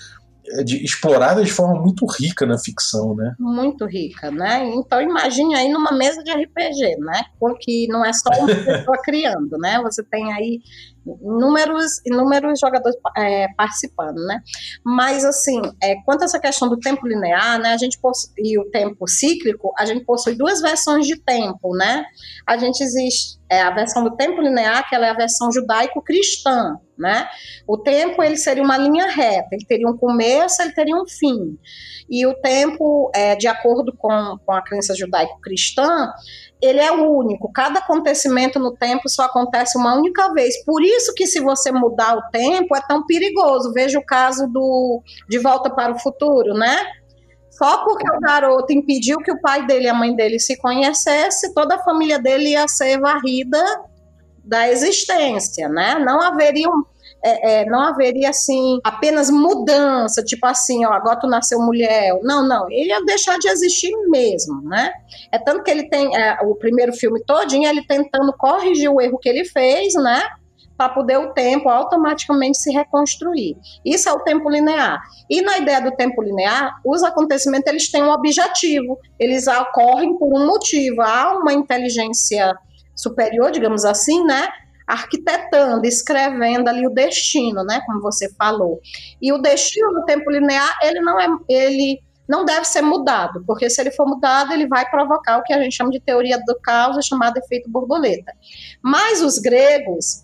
de, 0.64 0.84
explorada 0.84 1.42
de 1.42 1.50
forma 1.50 1.80
muito 1.80 2.06
rica 2.06 2.44
na 2.44 2.58
ficção, 2.58 3.14
né? 3.14 3.34
Muito 3.38 3.86
rica, 3.86 4.30
né? 4.30 4.64
Então 4.74 5.00
imagine 5.00 5.54
aí 5.54 5.70
numa 5.70 5.92
mesa 5.92 6.22
de 6.22 6.30
RPG, 6.30 6.98
né? 6.98 7.24
Porque 7.38 7.86
não 7.88 8.04
é 8.04 8.12
só 8.12 8.30
uma 8.38 8.46
pessoa 8.46 8.98
criando, 9.02 9.56
né? 9.58 9.80
Você 9.82 10.02
tem 10.02 10.32
aí 10.32 10.60
inúmeros, 11.06 12.00
inúmeros 12.06 12.60
jogadores 12.60 12.96
é, 13.16 13.48
participando, 13.56 14.16
né? 14.26 14.40
Mas 14.84 15.24
assim, 15.24 15.60
é, 15.82 15.96
quanto 16.04 16.22
a 16.22 16.24
essa 16.24 16.38
questão 16.38 16.68
do 16.68 16.78
tempo 16.78 17.06
linear, 17.06 17.58
né? 17.58 17.72
A 17.72 17.76
gente 17.76 17.98
e 18.38 18.58
o 18.58 18.70
tempo 18.70 19.08
cíclico, 19.08 19.72
a 19.78 19.84
gente 19.84 20.04
possui 20.04 20.34
duas 20.34 20.60
versões 20.60 21.06
de 21.06 21.16
tempo, 21.16 21.74
né? 21.76 22.04
A 22.46 22.56
gente 22.56 22.82
existe 22.82 23.38
é, 23.50 23.60
a 23.60 23.70
versão 23.70 24.02
do 24.02 24.16
tempo 24.16 24.40
linear, 24.40 24.88
que 24.88 24.94
ela 24.94 25.06
é 25.06 25.10
a 25.10 25.14
versão 25.14 25.52
judaico-cristã, 25.52 26.78
né? 26.98 27.28
O 27.66 27.76
tempo 27.76 28.22
ele 28.22 28.36
seria 28.36 28.62
uma 28.62 28.76
linha 28.76 29.06
reta, 29.06 29.48
ele 29.52 29.64
teria 29.66 29.88
um 29.88 29.96
começo, 29.96 30.62
ele 30.62 30.72
teria 30.72 30.96
um 30.96 31.06
fim. 31.06 31.58
E 32.08 32.26
o 32.26 32.34
tempo, 32.34 33.10
é, 33.14 33.34
de 33.34 33.46
acordo 33.46 33.94
com, 33.96 34.38
com 34.44 34.52
a 34.52 34.62
crença 34.62 34.94
judaico-cristã, 34.94 36.12
ele 36.60 36.80
é 36.80 36.90
único. 36.92 37.52
Cada 37.52 37.80
acontecimento 37.80 38.58
no 38.58 38.74
tempo 38.74 39.08
só 39.08 39.24
acontece 39.24 39.76
uma 39.76 39.94
única 39.96 40.32
vez. 40.32 40.64
Por 40.64 40.82
isso 40.82 41.12
que 41.14 41.26
se 41.26 41.40
você 41.40 41.70
mudar 41.70 42.16
o 42.16 42.30
tempo 42.30 42.74
é 42.74 42.80
tão 42.80 43.04
perigoso. 43.04 43.72
Veja 43.72 43.98
o 43.98 44.04
caso 44.04 44.46
do 44.46 45.02
De 45.28 45.38
Volta 45.38 45.68
para 45.68 45.92
o 45.92 45.98
Futuro, 45.98 46.54
né? 46.54 46.76
Só 47.56 47.84
porque 47.84 48.04
o 48.10 48.20
garoto 48.20 48.72
impediu 48.72 49.18
que 49.18 49.30
o 49.30 49.40
pai 49.40 49.66
dele 49.66 49.86
e 49.86 49.88
a 49.88 49.94
mãe 49.94 50.14
dele 50.14 50.40
se 50.40 50.56
conhecesse, 50.56 51.54
toda 51.54 51.76
a 51.76 51.84
família 51.84 52.18
dele 52.18 52.50
ia 52.50 52.66
ser 52.66 52.98
varrida 52.98 53.62
da 54.44 54.68
existência, 54.68 55.68
né? 55.68 55.98
Não 55.98 56.20
haveria 56.20 56.68
um, 56.68 56.84
é, 57.24 57.60
é, 57.60 57.66
não 57.66 57.80
haveria 57.80 58.28
assim 58.28 58.78
apenas 58.84 59.30
mudança, 59.30 60.22
tipo 60.22 60.46
assim, 60.46 60.84
ó, 60.84 60.92
agora 60.92 61.18
tu 61.18 61.26
nasceu 61.26 61.58
mulher. 61.60 62.18
Não, 62.22 62.46
não, 62.46 62.70
ele 62.70 62.90
ia 62.90 63.02
deixar 63.04 63.38
de 63.38 63.48
existir 63.48 63.92
mesmo, 64.08 64.60
né? 64.62 64.92
É 65.32 65.38
tanto 65.38 65.62
que 65.62 65.70
ele 65.70 65.88
tem 65.88 66.14
é, 66.16 66.38
o 66.42 66.54
primeiro 66.54 66.92
filme 66.92 67.22
todinho 67.24 67.68
ele 67.68 67.86
tentando 67.86 68.32
corrigir 68.34 68.90
o 68.90 69.00
erro 69.00 69.18
que 69.18 69.28
ele 69.28 69.44
fez, 69.44 69.94
né? 69.94 70.22
Para 70.76 70.88
poder 70.88 71.18
o 71.18 71.32
tempo 71.32 71.68
automaticamente 71.68 72.58
se 72.58 72.72
reconstruir. 72.72 73.56
Isso 73.84 74.08
é 74.08 74.12
o 74.12 74.20
tempo 74.20 74.50
linear. 74.50 75.00
E 75.30 75.40
na 75.40 75.58
ideia 75.58 75.80
do 75.80 75.92
tempo 75.92 76.20
linear, 76.22 76.80
os 76.84 77.02
acontecimentos 77.02 77.66
eles 77.68 77.90
têm 77.90 78.02
um 78.02 78.10
objetivo, 78.10 78.98
eles 79.18 79.46
ocorrem 79.46 80.18
por 80.18 80.28
um 80.36 80.46
motivo. 80.46 81.00
Há 81.00 81.38
uma 81.38 81.52
inteligência 81.52 82.56
superior, 82.94 83.50
digamos 83.50 83.84
assim, 83.84 84.24
né? 84.24 84.48
arquitetando, 84.86 85.86
escrevendo 85.86 86.68
ali 86.68 86.86
o 86.86 86.90
destino, 86.90 87.64
né, 87.64 87.80
como 87.86 88.02
você 88.02 88.28
falou. 88.34 88.80
E 89.20 89.32
o 89.32 89.38
destino 89.38 89.92
no 89.92 90.04
tempo 90.04 90.30
linear, 90.30 90.78
ele 90.82 91.00
não 91.00 91.18
é 91.18 91.26
ele 91.48 92.02
não 92.28 92.44
deve 92.44 92.64
ser 92.64 92.80
mudado, 92.80 93.44
porque 93.46 93.68
se 93.68 93.80
ele 93.80 93.90
for 93.90 94.06
mudado, 94.06 94.52
ele 94.52 94.66
vai 94.66 94.88
provocar 94.88 95.38
o 95.38 95.42
que 95.42 95.52
a 95.52 95.62
gente 95.62 95.76
chama 95.76 95.90
de 95.90 96.00
teoria 96.00 96.38
do 96.38 96.58
caos, 96.62 97.04
chamado 97.04 97.36
efeito 97.36 97.70
borboleta. 97.70 98.32
Mas 98.82 99.20
os 99.20 99.38
gregos, 99.38 100.23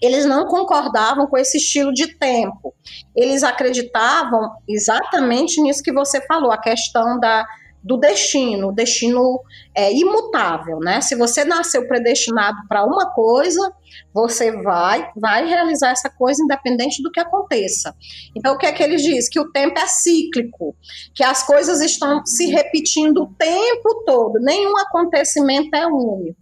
eles 0.00 0.24
não 0.24 0.46
concordavam 0.46 1.26
com 1.26 1.36
esse 1.36 1.58
estilo 1.58 1.92
de 1.92 2.16
tempo. 2.18 2.74
Eles 3.14 3.42
acreditavam 3.42 4.50
exatamente 4.68 5.60
nisso 5.60 5.82
que 5.82 5.92
você 5.92 6.20
falou, 6.26 6.50
a 6.50 6.58
questão 6.58 7.18
da 7.18 7.44
do 7.82 7.96
destino, 7.96 8.68
o 8.68 8.72
destino 8.72 9.40
é 9.74 9.92
imutável, 9.92 10.78
né? 10.80 11.00
Se 11.00 11.14
você 11.14 11.44
nasceu 11.44 11.86
predestinado 11.88 12.58
para 12.68 12.84
uma 12.84 13.10
coisa, 13.12 13.72
você 14.12 14.52
vai 14.62 15.10
vai 15.16 15.46
realizar 15.46 15.90
essa 15.90 16.10
coisa 16.10 16.42
independente 16.42 17.02
do 17.02 17.10
que 17.10 17.18
aconteça. 17.18 17.94
Então 18.36 18.54
o 18.54 18.58
que 18.58 18.66
é 18.66 18.72
que 18.72 18.82
ele 18.82 18.96
diz? 18.96 19.28
Que 19.28 19.40
o 19.40 19.50
tempo 19.50 19.78
é 19.78 19.86
cíclico, 19.86 20.76
que 21.14 21.24
as 21.24 21.42
coisas 21.42 21.80
estão 21.80 22.24
se 22.26 22.46
repetindo 22.46 23.22
o 23.22 23.34
tempo 23.34 24.04
todo, 24.04 24.38
nenhum 24.40 24.76
acontecimento 24.78 25.74
é 25.74 25.86
único. 25.86 26.38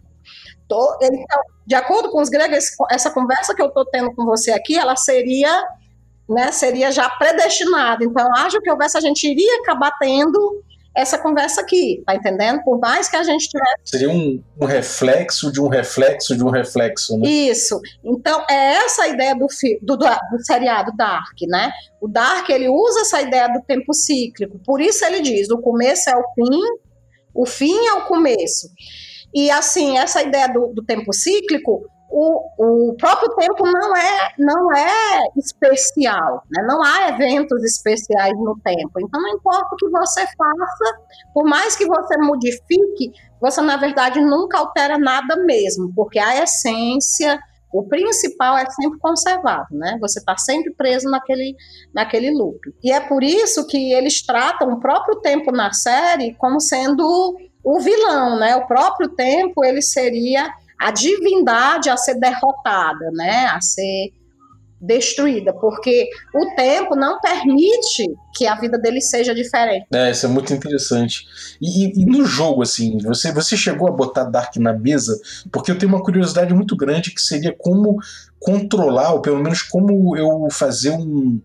Então, 0.65 0.97
de 1.69 1.75
acordo 1.75 2.09
com 2.09 2.19
os 2.19 2.29
gregos, 2.29 2.65
essa 2.89 3.11
conversa 3.11 3.53
que 3.53 3.61
eu 3.61 3.67
estou 3.67 3.85
tendo 3.85 4.11
com 4.15 4.25
você 4.25 4.51
aqui, 4.51 4.75
ela 4.75 4.95
seria 4.95 5.67
né, 6.27 6.51
seria 6.51 6.91
já 6.91 7.07
predestinada. 7.11 8.03
Então, 8.03 8.27
acho 8.37 8.59
que 8.59 8.71
houvesse, 8.71 8.97
a 8.97 9.01
gente 9.01 9.27
iria 9.27 9.61
acabar 9.61 9.91
tendo 9.99 10.63
essa 10.95 11.15
conversa 11.19 11.61
aqui, 11.61 12.01
tá 12.07 12.15
entendendo? 12.15 12.63
Por 12.63 12.79
mais 12.79 13.07
que 13.07 13.15
a 13.15 13.21
gente 13.21 13.47
tivesse. 13.47 13.75
Seria 13.85 14.09
um, 14.09 14.43
um 14.59 14.65
reflexo 14.65 15.51
de 15.51 15.61
um 15.61 15.67
reflexo 15.67 16.35
de 16.35 16.43
um 16.43 16.49
reflexo, 16.49 17.15
né? 17.19 17.29
Isso. 17.29 17.79
Então, 18.03 18.43
é 18.49 18.77
essa 18.77 19.03
a 19.03 19.07
ideia 19.07 19.35
do, 19.35 19.45
do, 19.83 19.95
do, 19.95 20.05
do 20.05 20.43
seriado 20.43 20.91
Dark, 20.97 21.37
né? 21.47 21.71
O 22.01 22.07
Dark, 22.07 22.49
ele 22.49 22.67
usa 22.67 23.01
essa 23.01 23.21
ideia 23.21 23.47
do 23.47 23.61
tempo 23.61 23.93
cíclico. 23.93 24.59
Por 24.65 24.81
isso 24.81 25.05
ele 25.05 25.21
diz: 25.21 25.51
o 25.51 25.59
começo 25.59 26.09
é 26.09 26.15
o 26.15 26.23
fim, 26.33 26.59
o 27.35 27.45
fim 27.45 27.77
é 27.85 27.93
o 27.93 28.05
começo. 28.05 28.69
E 29.33 29.51
assim, 29.51 29.97
essa 29.97 30.21
ideia 30.21 30.47
do, 30.47 30.67
do 30.73 30.83
tempo 30.83 31.13
cíclico 31.13 31.83
o, 32.09 32.89
o 32.89 32.95
próprio 32.95 33.29
tempo 33.35 33.63
não 33.65 33.95
é, 33.95 34.33
não 34.37 34.73
é 34.73 35.19
especial, 35.37 36.43
né? 36.49 36.63
não 36.67 36.83
há 36.83 37.09
eventos 37.09 37.63
especiais 37.63 38.35
no 38.37 38.59
tempo. 38.63 38.99
Então, 38.99 39.21
não 39.21 39.29
importa 39.29 39.67
o 39.71 39.75
que 39.75 39.89
você 39.89 40.21
faça, 40.21 40.99
por 41.33 41.45
mais 41.45 41.75
que 41.75 41.85
você 41.85 42.17
modifique, 42.17 43.11
você, 43.39 43.61
na 43.61 43.77
verdade, 43.77 44.19
nunca 44.19 44.57
altera 44.57 44.97
nada 44.97 45.35
mesmo, 45.37 45.93
porque 45.95 46.17
a 46.17 46.43
essência, 46.43 47.39
o 47.71 47.83
principal 47.83 48.57
é 48.57 48.67
sempre 48.71 48.97
conservado, 48.97 49.67
né? 49.71 49.97
Você 50.01 50.17
está 50.17 50.35
sempre 50.35 50.73
preso 50.73 51.07
naquele, 51.09 51.55
naquele 51.93 52.31
loop. 52.31 52.59
E 52.83 52.91
é 52.91 52.99
por 52.99 53.23
isso 53.23 53.67
que 53.67 53.93
eles 53.93 54.25
tratam 54.25 54.73
o 54.73 54.79
próprio 54.79 55.17
tempo 55.21 55.51
na 55.51 55.71
série 55.71 56.33
como 56.39 56.59
sendo 56.59 57.37
o 57.63 57.79
vilão, 57.79 58.39
né? 58.39 58.55
O 58.55 58.67
próprio 58.67 59.09
tempo, 59.09 59.63
ele 59.63 59.81
seria 59.81 60.49
a 60.79 60.91
divindade 60.91 61.89
a 61.89 61.97
ser 61.97 62.15
derrotada, 62.15 63.11
né, 63.11 63.47
a 63.47 63.59
ser 63.59 64.13
destruída, 64.81 65.51
porque 65.51 66.07
o 66.33 66.55
tempo 66.55 66.95
não 66.95 67.19
permite 67.19 68.05
que 68.33 68.47
a 68.47 68.55
vida 68.55 68.77
dele 68.79 69.01
seja 69.01 69.35
diferente. 69.35 69.85
É, 69.93 70.09
isso 70.09 70.25
é 70.25 70.29
muito 70.29 70.53
interessante. 70.53 71.25
E, 71.61 72.01
e, 72.01 72.05
no 72.05 72.25
jogo, 72.25 72.61
assim, 72.61 72.97
você, 72.99 73.29
você 73.33 73.57
chegou 73.57 73.89
a 73.89 73.91
botar 73.91 74.23
Dark 74.23 74.55
na 74.55 74.71
mesa? 74.71 75.19
Porque 75.51 75.69
eu 75.69 75.77
tenho 75.77 75.91
uma 75.91 76.01
curiosidade 76.01 76.53
muito 76.53 76.77
grande 76.77 77.11
que 77.11 77.21
seria 77.21 77.53
como 77.57 77.97
controlar, 78.39 79.11
ou 79.11 79.21
pelo 79.21 79.43
menos 79.43 79.61
como 79.61 80.15
eu 80.15 80.47
fazer 80.49 80.91
um, 80.91 81.41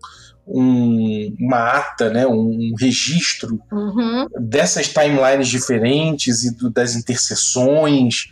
um, 0.47 1.35
uma 1.39 1.77
ata, 1.77 2.09
né, 2.09 2.27
um 2.27 2.73
registro 2.79 3.59
uhum. 3.71 4.27
dessas 4.39 4.87
timelines 4.87 5.47
diferentes 5.47 6.43
e 6.43 6.55
do, 6.55 6.69
das 6.69 6.95
interseções 6.95 8.29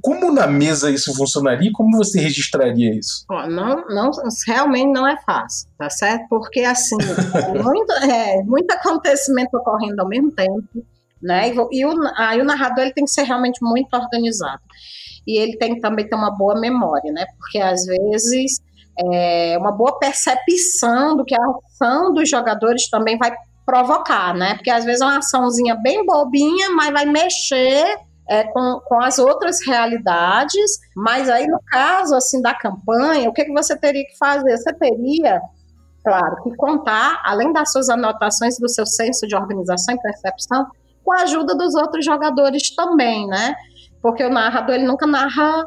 como 0.00 0.32
na 0.32 0.46
mesa 0.46 0.90
isso 0.90 1.14
funcionaria? 1.14 1.70
Como 1.72 1.96
você 1.96 2.20
registraria 2.20 2.94
isso? 2.94 3.24
Não, 3.30 3.86
não, 3.88 4.10
realmente 4.46 4.92
não 4.92 5.06
é 5.06 5.16
fácil, 5.22 5.68
tá 5.78 5.88
certo? 5.88 6.26
Porque 6.28 6.60
assim, 6.60 6.96
é 7.34 7.62
muito, 7.62 7.92
é, 7.92 8.42
muito 8.42 8.70
acontecimento 8.72 9.56
ocorrendo 9.56 10.02
ao 10.02 10.08
mesmo 10.08 10.30
tempo, 10.30 10.84
né? 11.22 11.54
E, 11.72 11.84
o, 11.86 11.92
aí 12.16 12.40
o 12.40 12.44
narrador 12.44 12.84
ele 12.84 12.92
tem 12.92 13.04
que 13.04 13.10
ser 13.10 13.22
realmente 13.22 13.58
muito 13.62 13.94
organizado. 13.94 14.60
E 15.26 15.38
ele 15.38 15.56
tem 15.56 15.74
que 15.74 15.80
também 15.80 16.08
ter 16.08 16.14
uma 16.14 16.30
boa 16.30 16.60
memória, 16.60 17.10
né? 17.12 17.24
Porque 17.38 17.58
às 17.58 17.84
vezes 17.86 18.60
é, 18.98 19.56
uma 19.58 19.72
boa 19.72 19.98
percepção 19.98 21.16
do 21.16 21.24
que 21.24 21.34
a 21.34 21.44
ação 21.66 22.12
dos 22.12 22.28
jogadores 22.28 22.88
também 22.88 23.18
vai 23.18 23.34
provocar, 23.64 24.34
né? 24.34 24.54
Porque 24.54 24.70
às 24.70 24.84
vezes 24.84 25.00
é 25.00 25.04
uma 25.04 25.18
açãozinha 25.18 25.74
bem 25.74 26.06
bobinha, 26.06 26.70
mas 26.70 26.92
vai 26.92 27.04
mexer 27.04 27.98
é, 28.28 28.44
com, 28.44 28.80
com 28.86 29.02
as 29.02 29.18
outras 29.18 29.64
realidades, 29.66 30.78
mas 30.96 31.28
aí 31.28 31.46
no 31.46 31.60
caso 31.66 32.14
assim 32.14 32.40
da 32.40 32.54
campanha, 32.54 33.28
o 33.28 33.32
que, 33.32 33.44
que 33.44 33.52
você 33.52 33.76
teria 33.76 34.04
que 34.04 34.16
fazer? 34.18 34.56
Você 34.56 34.72
teria, 34.74 35.40
claro, 36.04 36.42
que 36.42 36.54
contar, 36.56 37.22
além 37.24 37.52
das 37.52 37.72
suas 37.72 37.88
anotações, 37.88 38.58
do 38.58 38.68
seu 38.68 38.86
senso 38.86 39.26
de 39.26 39.34
organização 39.34 39.94
e 39.94 40.00
percepção, 40.00 40.66
com 41.04 41.12
a 41.12 41.22
ajuda 41.22 41.54
dos 41.54 41.74
outros 41.74 42.04
jogadores 42.04 42.74
também, 42.74 43.26
né? 43.26 43.54
Porque 44.02 44.24
o 44.24 44.30
narrador 44.30 44.74
ele 44.74 44.86
nunca 44.86 45.06
narra 45.06 45.64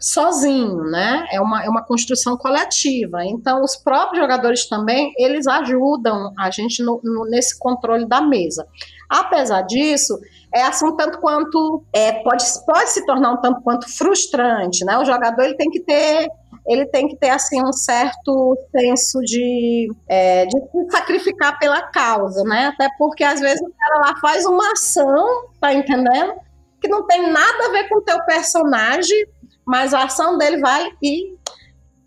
sozinho, 0.00 0.84
né? 0.84 1.26
É 1.30 1.40
uma, 1.40 1.64
é 1.64 1.68
uma 1.68 1.82
construção 1.82 2.36
coletiva. 2.36 3.24
Então, 3.24 3.62
os 3.62 3.76
próprios 3.76 4.20
jogadores 4.22 4.68
também, 4.68 5.12
eles 5.16 5.46
ajudam 5.46 6.32
a 6.38 6.50
gente 6.50 6.82
no, 6.82 7.00
no, 7.02 7.24
nesse 7.24 7.58
controle 7.58 8.06
da 8.06 8.20
mesa. 8.20 8.66
Apesar 9.08 9.62
disso, 9.62 10.18
é 10.54 10.62
assim 10.62 10.86
um 10.86 10.96
tanto 10.96 11.18
quanto 11.18 11.82
é, 11.92 12.12
pode, 12.22 12.44
pode 12.66 12.90
se 12.90 13.04
tornar 13.06 13.32
um 13.32 13.40
tanto 13.40 13.60
quanto 13.62 13.88
frustrante, 13.88 14.84
né? 14.84 14.98
O 14.98 15.04
jogador 15.04 15.42
ele 15.42 15.54
tem 15.54 15.70
que 15.70 15.80
ter 15.80 16.28
ele 16.66 16.84
tem 16.86 17.06
que 17.06 17.16
ter 17.16 17.30
assim 17.30 17.62
um 17.62 17.72
certo 17.72 18.58
senso 18.72 19.20
de, 19.20 19.88
é, 20.08 20.46
de 20.46 20.58
se 20.58 20.90
sacrificar 20.90 21.58
pela 21.58 21.80
causa, 21.80 22.42
né? 22.42 22.66
Até 22.66 22.88
porque 22.98 23.22
às 23.22 23.40
vezes 23.40 23.60
o 23.62 23.72
cara 23.72 24.08
lá 24.08 24.20
faz 24.20 24.44
uma 24.44 24.72
ação, 24.72 25.48
tá 25.60 25.72
entendendo? 25.72 26.34
Que 26.80 26.88
não 26.88 27.06
tem 27.06 27.30
nada 27.30 27.66
a 27.66 27.70
ver 27.70 27.88
com 27.88 27.98
o 27.98 28.02
teu 28.02 28.20
personagem, 28.24 29.26
mas 29.66 29.92
a 29.92 30.04
ação 30.04 30.38
dele 30.38 30.58
vai 30.60 30.90
e 31.02 31.36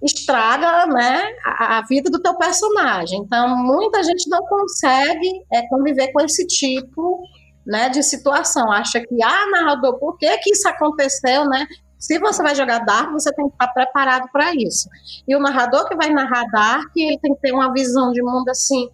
estraga 0.02 0.88
né, 0.88 1.24
a, 1.46 1.80
a, 1.80 1.82
vida 1.86 2.10
do 2.10 2.22
teu 2.22 2.36
personagem. 2.36 3.20
Então, 3.20 3.58
muita 3.58 4.02
gente 4.02 4.30
não 4.30 4.40
consegue 4.46 5.44
é, 5.52 5.68
conviver 5.68 6.12
com 6.14 6.22
esse 6.22 6.48
tipo 6.48 7.22
né, 7.68 7.90
de 7.90 8.02
situação. 8.02 8.72
Acha 8.72 9.02
que, 9.02 9.22
ah, 9.22 9.50
narrador, 9.52 10.00
por 10.00 10.18
que, 10.18 10.38
que 10.38 10.52
isso 10.52 10.68
aconteceu, 10.70 11.46
né? 11.50 11.68
Se 11.98 12.18
você 12.18 12.42
vai 12.42 12.56
jogar 12.56 12.80
Dark, 12.86 13.12
você 13.12 13.30
tem 13.34 13.50
que 13.50 13.54
estar 13.54 13.68
preparado 13.68 14.30
para 14.32 14.54
isso. 14.56 14.88
E 15.28 15.36
o 15.36 15.40
narrador 15.40 15.86
que 15.90 15.98
vai 15.98 16.10
narrar 16.10 16.46
Dark, 16.50 16.92
ele 16.96 17.20
tem 17.20 17.36
que 17.36 17.42
ter 17.42 17.52
uma 17.52 17.74
visão 17.74 18.14
de 18.14 18.22
mundo 18.22 18.48
assim 18.48 18.90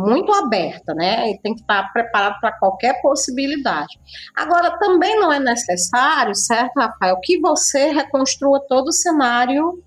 muito 0.00 0.32
aberta, 0.32 0.94
né? 0.94 1.28
Ele 1.28 1.38
tem 1.38 1.54
que 1.54 1.60
estar 1.60 1.92
preparado 1.92 2.40
para 2.40 2.52
qualquer 2.58 3.00
possibilidade. 3.02 3.98
Agora, 4.36 4.78
também 4.78 5.18
não 5.18 5.32
é 5.32 5.38
necessário, 5.38 6.34
certo, 6.34 6.78
Rafael, 6.78 7.18
que 7.22 7.38
você 7.40 7.90
reconstrua 7.90 8.60
todo 8.68 8.88
o 8.88 8.92
cenário 8.92 9.82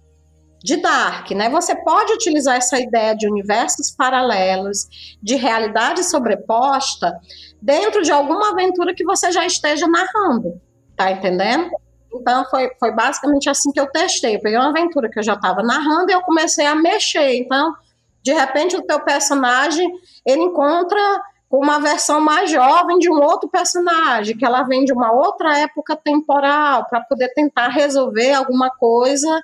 de 0.63 0.77
Dark, 0.77 1.29
né? 1.31 1.49
Você 1.49 1.75
pode 1.83 2.13
utilizar 2.13 2.55
essa 2.55 2.79
ideia 2.79 3.13
de 3.13 3.27
universos 3.27 3.91
paralelos, 3.91 4.87
de 5.21 5.35
realidade 5.35 6.03
sobreposta, 6.03 7.13
dentro 7.61 8.01
de 8.01 8.11
alguma 8.11 8.51
aventura 8.51 8.93
que 8.95 9.03
você 9.03 9.31
já 9.31 9.45
esteja 9.45 9.87
narrando, 9.87 10.61
tá 10.95 11.11
entendendo? 11.11 11.69
Então 12.15 12.45
foi, 12.49 12.69
foi 12.79 12.93
basicamente 12.93 13.49
assim 13.49 13.71
que 13.71 13.79
eu 13.79 13.87
testei. 13.87 14.35
Eu 14.35 14.41
peguei 14.41 14.57
uma 14.57 14.69
aventura 14.69 15.09
que 15.09 15.19
eu 15.19 15.23
já 15.23 15.33
estava 15.33 15.61
narrando 15.63 16.11
e 16.11 16.13
eu 16.13 16.21
comecei 16.21 16.65
a 16.65 16.75
mexer. 16.75 17.35
Então, 17.35 17.73
de 18.23 18.33
repente, 18.33 18.75
o 18.75 18.81
teu 18.81 18.99
personagem 19.01 19.91
ele 20.25 20.43
encontra 20.43 20.99
uma 21.51 21.79
versão 21.79 22.19
mais 22.19 22.49
jovem 22.49 22.97
de 22.97 23.11
um 23.11 23.21
outro 23.21 23.47
personagem, 23.47 24.35
que 24.35 24.45
ela 24.45 24.63
vem 24.63 24.85
de 24.85 24.91
uma 24.91 25.11
outra 25.11 25.59
época 25.59 25.95
temporal, 25.95 26.87
para 26.89 27.01
poder 27.01 27.31
tentar 27.33 27.67
resolver 27.67 28.33
alguma 28.33 28.71
coisa 28.71 29.41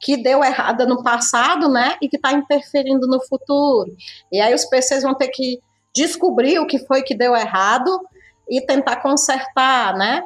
que 0.00 0.16
deu 0.16 0.44
errada 0.44 0.86
no 0.86 1.02
passado, 1.02 1.68
né, 1.68 1.96
e 2.00 2.08
que 2.08 2.16
está 2.16 2.32
interferindo 2.32 3.08
no 3.08 3.20
futuro. 3.26 3.92
E 4.30 4.40
aí 4.40 4.54
os 4.54 4.64
PCs 4.66 5.02
vão 5.02 5.14
ter 5.14 5.28
que 5.28 5.58
descobrir 5.92 6.60
o 6.60 6.66
que 6.66 6.78
foi 6.86 7.02
que 7.02 7.16
deu 7.16 7.34
errado 7.34 8.00
e 8.48 8.60
tentar 8.60 8.96
consertar, 8.96 9.96
né? 9.96 10.22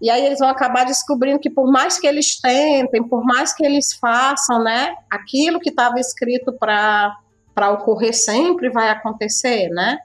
E 0.00 0.08
aí 0.10 0.24
eles 0.24 0.38
vão 0.38 0.48
acabar 0.48 0.84
descobrindo 0.84 1.40
que 1.40 1.50
por 1.50 1.68
mais 1.68 1.98
que 1.98 2.06
eles 2.06 2.40
tentem, 2.40 3.02
por 3.02 3.24
mais 3.24 3.52
que 3.52 3.66
eles 3.66 3.94
façam, 3.94 4.62
né, 4.62 4.94
aquilo 5.10 5.58
que 5.58 5.70
estava 5.70 5.98
escrito 5.98 6.52
para 6.52 7.16
para 7.58 7.72
ocorrer 7.72 8.14
sempre 8.14 8.70
vai 8.70 8.88
acontecer, 8.88 9.68
né? 9.70 9.98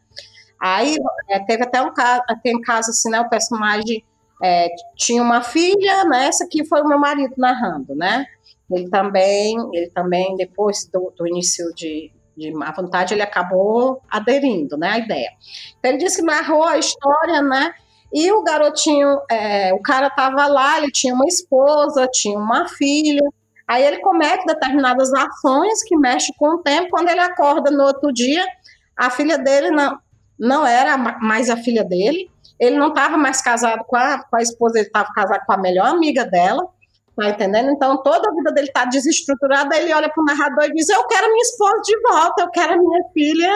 Aí 0.59 0.97
é, 1.29 1.39
teve 1.41 1.61
até 1.61 1.79
um 1.83 1.93
caso, 1.93 2.23
tem 2.41 2.59
caso 2.59 2.89
assim, 2.89 3.11
né? 3.11 3.21
O 3.21 3.29
personagem 3.29 4.03
é, 4.41 4.69
tinha 4.95 5.21
uma 5.21 5.43
filha, 5.43 6.03
né? 6.05 6.25
Essa 6.25 6.45
aqui 6.45 6.65
foi 6.65 6.81
o 6.81 6.87
meu 6.87 6.97
marido 6.97 7.35
narrando, 7.37 7.93
né? 7.93 8.25
Ele 8.71 8.89
também, 8.89 9.55
ele 9.71 9.91
também, 9.91 10.35
depois 10.35 10.89
do, 10.91 11.13
do 11.15 11.27
início 11.27 11.71
de, 11.75 12.11
de 12.35 12.51
má 12.51 12.71
vontade, 12.71 13.13
ele 13.13 13.21
acabou 13.21 14.01
aderindo, 14.09 14.75
né, 14.75 14.89
à 14.89 14.97
ideia. 14.97 15.29
Então, 15.77 15.91
ele 15.91 15.99
disse 15.99 16.17
que 16.17 16.23
narrou 16.23 16.63
a 16.63 16.79
história, 16.79 17.39
né, 17.43 17.71
e 18.11 18.31
o 18.31 18.41
garotinho, 18.41 19.19
é, 19.29 19.71
o 19.75 19.81
cara 19.81 20.07
estava 20.07 20.47
lá, 20.47 20.79
ele 20.79 20.91
tinha 20.91 21.13
uma 21.13 21.27
esposa, 21.27 22.07
tinha 22.07 22.39
uma 22.39 22.67
filha, 22.67 23.21
aí 23.67 23.83
ele 23.83 23.99
comete 23.99 24.45
determinadas 24.45 25.13
ações 25.13 25.83
que 25.83 25.97
mexem 25.97 26.35
com 26.37 26.55
o 26.55 26.57
tempo, 26.59 26.89
quando 26.91 27.09
ele 27.09 27.19
acorda 27.19 27.71
no 27.71 27.83
outro 27.83 28.11
dia, 28.11 28.45
a 28.97 29.09
filha 29.09 29.37
dele 29.37 29.71
não, 29.71 29.97
não 30.39 30.65
era 30.65 30.97
mais 30.97 31.49
a 31.49 31.57
filha 31.57 31.83
dele, 31.83 32.29
ele 32.59 32.77
não 32.77 32.89
estava 32.89 33.17
mais 33.17 33.41
casado 33.41 33.83
com 33.85 33.95
a, 33.95 34.23
com 34.23 34.37
a 34.37 34.41
esposa, 34.41 34.77
ele 34.77 34.87
estava 34.87 35.09
casado 35.13 35.41
com 35.45 35.53
a 35.53 35.57
melhor 35.57 35.87
amiga 35.87 36.25
dela, 36.25 36.67
Tá 37.15 37.29
entendendo? 37.29 37.69
Então, 37.69 38.01
toda 38.01 38.27
a 38.27 38.33
vida 38.33 38.51
dele 38.51 38.71
tá 38.71 38.85
desestruturada, 38.85 39.77
ele 39.77 39.93
olha 39.93 40.09
pro 40.09 40.23
narrador 40.23 40.63
e 40.63 40.73
diz: 40.73 40.89
Eu 40.89 41.05
quero 41.05 41.27
minha 41.27 41.43
esposa 41.43 41.81
de 41.83 42.01
volta, 42.01 42.41
eu 42.41 42.49
quero 42.49 42.79
minha 42.79 43.03
filha 43.13 43.53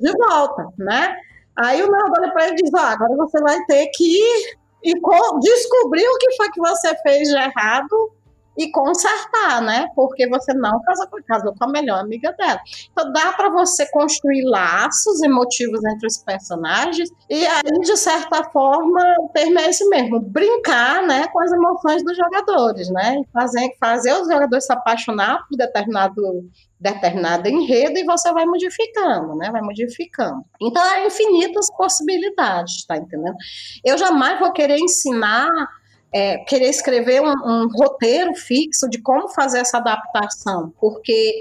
de 0.00 0.12
volta, 0.12 0.68
né? 0.78 1.16
Aí 1.58 1.82
o 1.82 1.90
narrador 1.90 2.18
olha 2.20 2.32
para 2.32 2.46
ele 2.46 2.52
e 2.52 2.62
diz: 2.62 2.72
agora 2.72 3.16
você 3.16 3.40
vai 3.40 3.58
ter 3.64 3.88
que 3.94 4.04
ir 4.04 4.58
e 4.84 4.92
descobrir 5.40 6.06
o 6.06 6.18
que 6.18 6.36
foi 6.36 6.50
que 6.50 6.60
você 6.60 6.94
fez 7.02 7.28
de 7.28 7.36
errado 7.36 8.12
e 8.58 8.70
consertar, 8.72 9.62
né? 9.62 9.86
Porque 9.94 10.28
você 10.28 10.52
não 10.52 10.82
casou, 10.82 11.06
casou 11.26 11.54
com 11.56 11.64
a 11.64 11.68
melhor 11.68 12.00
amiga 12.00 12.32
dela. 12.32 12.60
Então 12.90 13.12
dá 13.12 13.32
para 13.32 13.48
você 13.50 13.88
construir 13.92 14.42
laços 14.44 15.22
emotivos 15.22 15.80
entre 15.84 16.08
os 16.08 16.18
personagens 16.18 17.08
e 17.30 17.46
aí, 17.46 17.80
de 17.82 17.96
certa 17.96 18.42
forma, 18.50 19.00
o 19.20 19.30
esse 19.68 19.88
mesmo, 19.88 20.20
brincar 20.20 21.02
né, 21.06 21.28
com 21.28 21.40
as 21.40 21.52
emoções 21.52 22.04
dos 22.04 22.16
jogadores, 22.16 22.90
né? 22.90 23.22
Fazer, 23.32 23.70
fazer 23.78 24.12
os 24.14 24.26
jogadores 24.26 24.66
se 24.66 24.72
apaixonar 24.72 25.46
por 25.48 25.56
determinado 25.56 26.48
determinado 26.80 27.48
enredo 27.48 27.98
e 27.98 28.04
você 28.04 28.32
vai 28.32 28.46
modificando, 28.46 29.34
né? 29.34 29.50
Vai 29.50 29.60
modificando. 29.60 30.44
Então, 30.60 30.82
há 30.82 31.06
infinitas 31.06 31.68
possibilidades, 31.76 32.86
tá 32.86 32.96
entendendo? 32.96 33.36
Eu 33.84 33.98
jamais 33.98 34.38
vou 34.38 34.52
querer 34.52 34.78
ensinar 34.78 35.48
é, 36.12 36.38
querer 36.38 36.68
escrever 36.68 37.20
um, 37.20 37.32
um, 37.32 37.68
roteiro 37.68 38.34
fixo 38.34 38.88
de 38.88 39.00
como 39.00 39.28
fazer 39.28 39.58
essa 39.58 39.78
adaptação, 39.78 40.72
porque, 40.80 41.34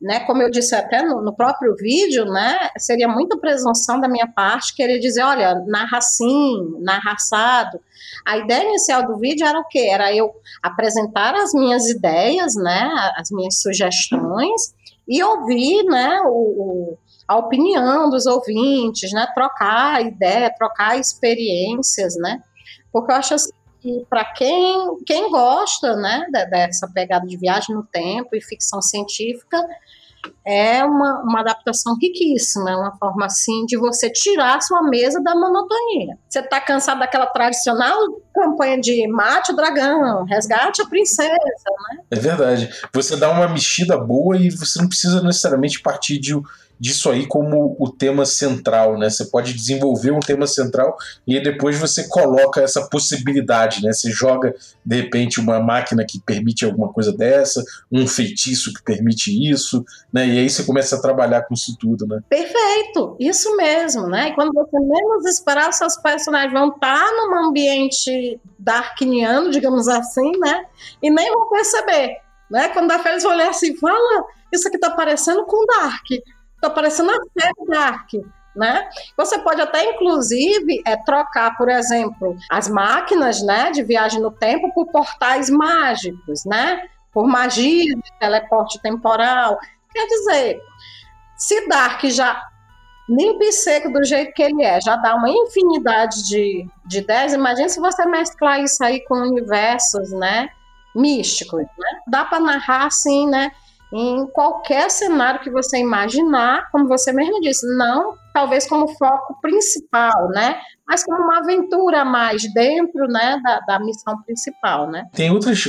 né, 0.00 0.20
como 0.20 0.42
eu 0.42 0.50
disse 0.50 0.74
até 0.74 1.02
no, 1.02 1.20
no, 1.20 1.34
próprio 1.34 1.74
vídeo, 1.76 2.24
né, 2.24 2.70
seria 2.78 3.08
muita 3.08 3.36
presunção 3.36 4.00
da 4.00 4.08
minha 4.08 4.26
parte 4.26 4.74
querer 4.74 4.98
dizer, 4.98 5.22
olha, 5.22 5.54
narra 5.66 5.98
assim, 5.98 6.56
narra 6.80 7.12
assado. 7.12 7.78
A 8.24 8.38
ideia 8.38 8.68
inicial 8.68 9.06
do 9.06 9.18
vídeo 9.18 9.46
era 9.46 9.58
o 9.58 9.68
quê? 9.68 9.88
Era 9.90 10.14
eu 10.14 10.32
apresentar 10.62 11.34
as 11.34 11.52
minhas 11.52 11.86
ideias, 11.88 12.54
né, 12.56 12.90
as 13.16 13.30
minhas 13.30 13.60
sugestões 13.60 14.74
e 15.06 15.22
ouvir, 15.22 15.84
né, 15.84 16.20
o, 16.24 16.28
o 16.28 16.98
a 17.28 17.36
opinião 17.36 18.08
dos 18.08 18.24
ouvintes, 18.24 19.12
né, 19.12 19.26
trocar 19.34 20.00
ideia, 20.00 20.54
trocar 20.56 20.96
experiências, 20.96 22.14
né, 22.16 22.40
porque 22.92 23.10
eu 23.10 23.16
acho 23.16 23.34
assim, 23.34 23.50
que 23.86 24.04
para 24.10 24.24
quem, 24.24 24.96
quem 25.06 25.30
gosta 25.30 25.94
né, 25.94 26.26
dessa 26.50 26.90
pegada 26.92 27.24
de 27.24 27.36
viagem 27.36 27.72
no 27.72 27.84
tempo 27.84 28.34
e 28.34 28.40
ficção 28.40 28.82
científica, 28.82 29.64
é 30.44 30.84
uma, 30.84 31.20
uma 31.22 31.40
adaptação 31.40 31.96
riquíssima, 32.00 32.76
uma 32.76 32.96
forma 32.96 33.26
assim 33.26 33.64
de 33.64 33.76
você 33.76 34.10
tirar 34.10 34.60
sua 34.60 34.82
mesa 34.82 35.22
da 35.22 35.36
monotonia. 35.36 36.18
Você 36.28 36.40
está 36.40 36.60
cansado 36.60 36.98
daquela 36.98 37.26
tradicional 37.26 37.96
campanha 38.34 38.80
de 38.80 39.06
mate 39.06 39.52
o 39.52 39.56
dragão, 39.56 40.24
resgate 40.24 40.82
a 40.82 40.86
princesa, 40.86 41.30
né? 41.30 41.98
É 42.10 42.16
verdade. 42.16 42.68
Você 42.92 43.16
dá 43.16 43.30
uma 43.30 43.46
mexida 43.48 43.96
boa 43.96 44.36
e 44.36 44.50
você 44.50 44.80
não 44.80 44.88
precisa 44.88 45.22
necessariamente 45.22 45.80
partir 45.80 46.18
de 46.18 46.34
disso 46.78 47.10
aí 47.10 47.26
como 47.26 47.76
o 47.78 47.90
tema 47.90 48.24
central, 48.24 48.98
né? 48.98 49.08
Você 49.08 49.24
pode 49.26 49.52
desenvolver 49.52 50.10
um 50.10 50.20
tema 50.20 50.46
central 50.46 50.96
e 51.26 51.40
depois 51.40 51.78
você 51.78 52.08
coloca 52.08 52.60
essa 52.60 52.86
possibilidade, 52.88 53.82
né? 53.82 53.92
Você 53.92 54.10
joga 54.10 54.54
de 54.84 54.96
repente 54.96 55.40
uma 55.40 55.58
máquina 55.58 56.04
que 56.06 56.20
permite 56.20 56.64
alguma 56.64 56.92
coisa 56.92 57.12
dessa, 57.12 57.62
um 57.90 58.06
feitiço 58.06 58.72
que 58.72 58.82
permite 58.82 59.30
isso, 59.50 59.84
né? 60.12 60.26
E 60.26 60.38
aí 60.38 60.50
você 60.50 60.64
começa 60.64 60.96
a 60.96 61.00
trabalhar 61.00 61.42
com 61.42 61.54
isso 61.54 61.76
tudo, 61.78 62.06
né? 62.06 62.20
Perfeito, 62.28 63.16
isso 63.18 63.56
mesmo, 63.56 64.06
né? 64.06 64.28
E 64.28 64.34
quando 64.34 64.52
você 64.52 64.78
menos 64.78 65.24
esperar, 65.26 65.72
seus 65.72 65.96
personagens 65.96 66.52
vão 66.52 66.68
estar 66.68 67.06
num 67.12 67.48
ambiente 67.48 68.38
darkniano, 68.58 69.50
digamos 69.50 69.88
assim, 69.88 70.32
né? 70.38 70.66
E 71.02 71.10
nem 71.10 71.32
vão 71.32 71.48
perceber, 71.48 72.18
né? 72.50 72.68
Quando 72.68 72.90
a 72.90 72.98
Félix 72.98 73.24
olhar 73.24 73.50
assim, 73.50 73.76
fala, 73.76 74.24
isso 74.52 74.68
aqui 74.68 74.78
tá 74.78 74.90
parecendo 74.90 75.44
com 75.44 75.66
Dark 75.66 76.04
Está 76.56 76.70
parecendo 76.70 77.10
a 77.10 77.40
série 77.40 77.66
Dark. 77.68 78.10
Né? 78.54 78.88
Você 79.18 79.38
pode 79.40 79.60
até, 79.60 79.84
inclusive, 79.84 80.82
é, 80.86 80.96
trocar, 80.96 81.56
por 81.58 81.68
exemplo, 81.68 82.34
as 82.50 82.68
máquinas 82.68 83.42
né, 83.42 83.70
de 83.70 83.82
viagem 83.82 84.20
no 84.20 84.30
tempo 84.30 84.72
por 84.72 84.86
portais 84.86 85.50
mágicos, 85.50 86.44
né? 86.46 86.88
por 87.16 87.26
magia 87.26 87.96
de 87.96 88.12
teleporte 88.20 88.78
temporal. 88.82 89.58
Quer 89.90 90.06
dizer, 90.06 90.60
se 91.34 91.66
Dark 91.66 92.04
já 92.04 92.42
limpo 93.08 93.42
e 93.42 93.52
seco 93.52 93.90
do 93.90 94.04
jeito 94.04 94.34
que 94.34 94.42
ele 94.42 94.62
é, 94.62 94.78
já 94.82 94.96
dá 94.96 95.14
uma 95.14 95.30
infinidade 95.30 96.26
de, 96.28 96.68
de 96.84 96.98
ideias, 96.98 97.32
imagine 97.32 97.70
se 97.70 97.80
você 97.80 98.04
mesclar 98.04 98.60
isso 98.60 98.84
aí 98.84 99.02
com 99.06 99.14
universos 99.14 100.10
né, 100.12 100.50
místicos. 100.94 101.62
Né? 101.62 102.00
Dá 102.06 102.24
para 102.26 102.38
narrar 102.38 102.86
assim, 102.86 103.26
né? 103.26 103.50
Em 103.92 104.26
qualquer 104.26 104.90
cenário 104.90 105.40
que 105.40 105.50
você 105.50 105.78
imaginar, 105.78 106.70
como 106.70 106.88
você 106.88 107.12
mesmo 107.12 107.40
disse, 107.40 107.66
não 107.76 108.14
talvez 108.36 108.68
como 108.68 108.86
foco 108.86 109.40
principal, 109.40 110.28
né? 110.28 110.58
Mas 110.86 111.02
como 111.02 111.22
uma 111.22 111.38
aventura 111.38 112.02
a 112.02 112.04
mais 112.04 112.42
dentro, 112.52 113.08
né, 113.08 113.40
da, 113.42 113.60
da 113.60 113.80
missão 113.80 114.14
principal, 114.24 114.90
né? 114.90 115.06
Tem 115.14 115.30
outras, 115.30 115.64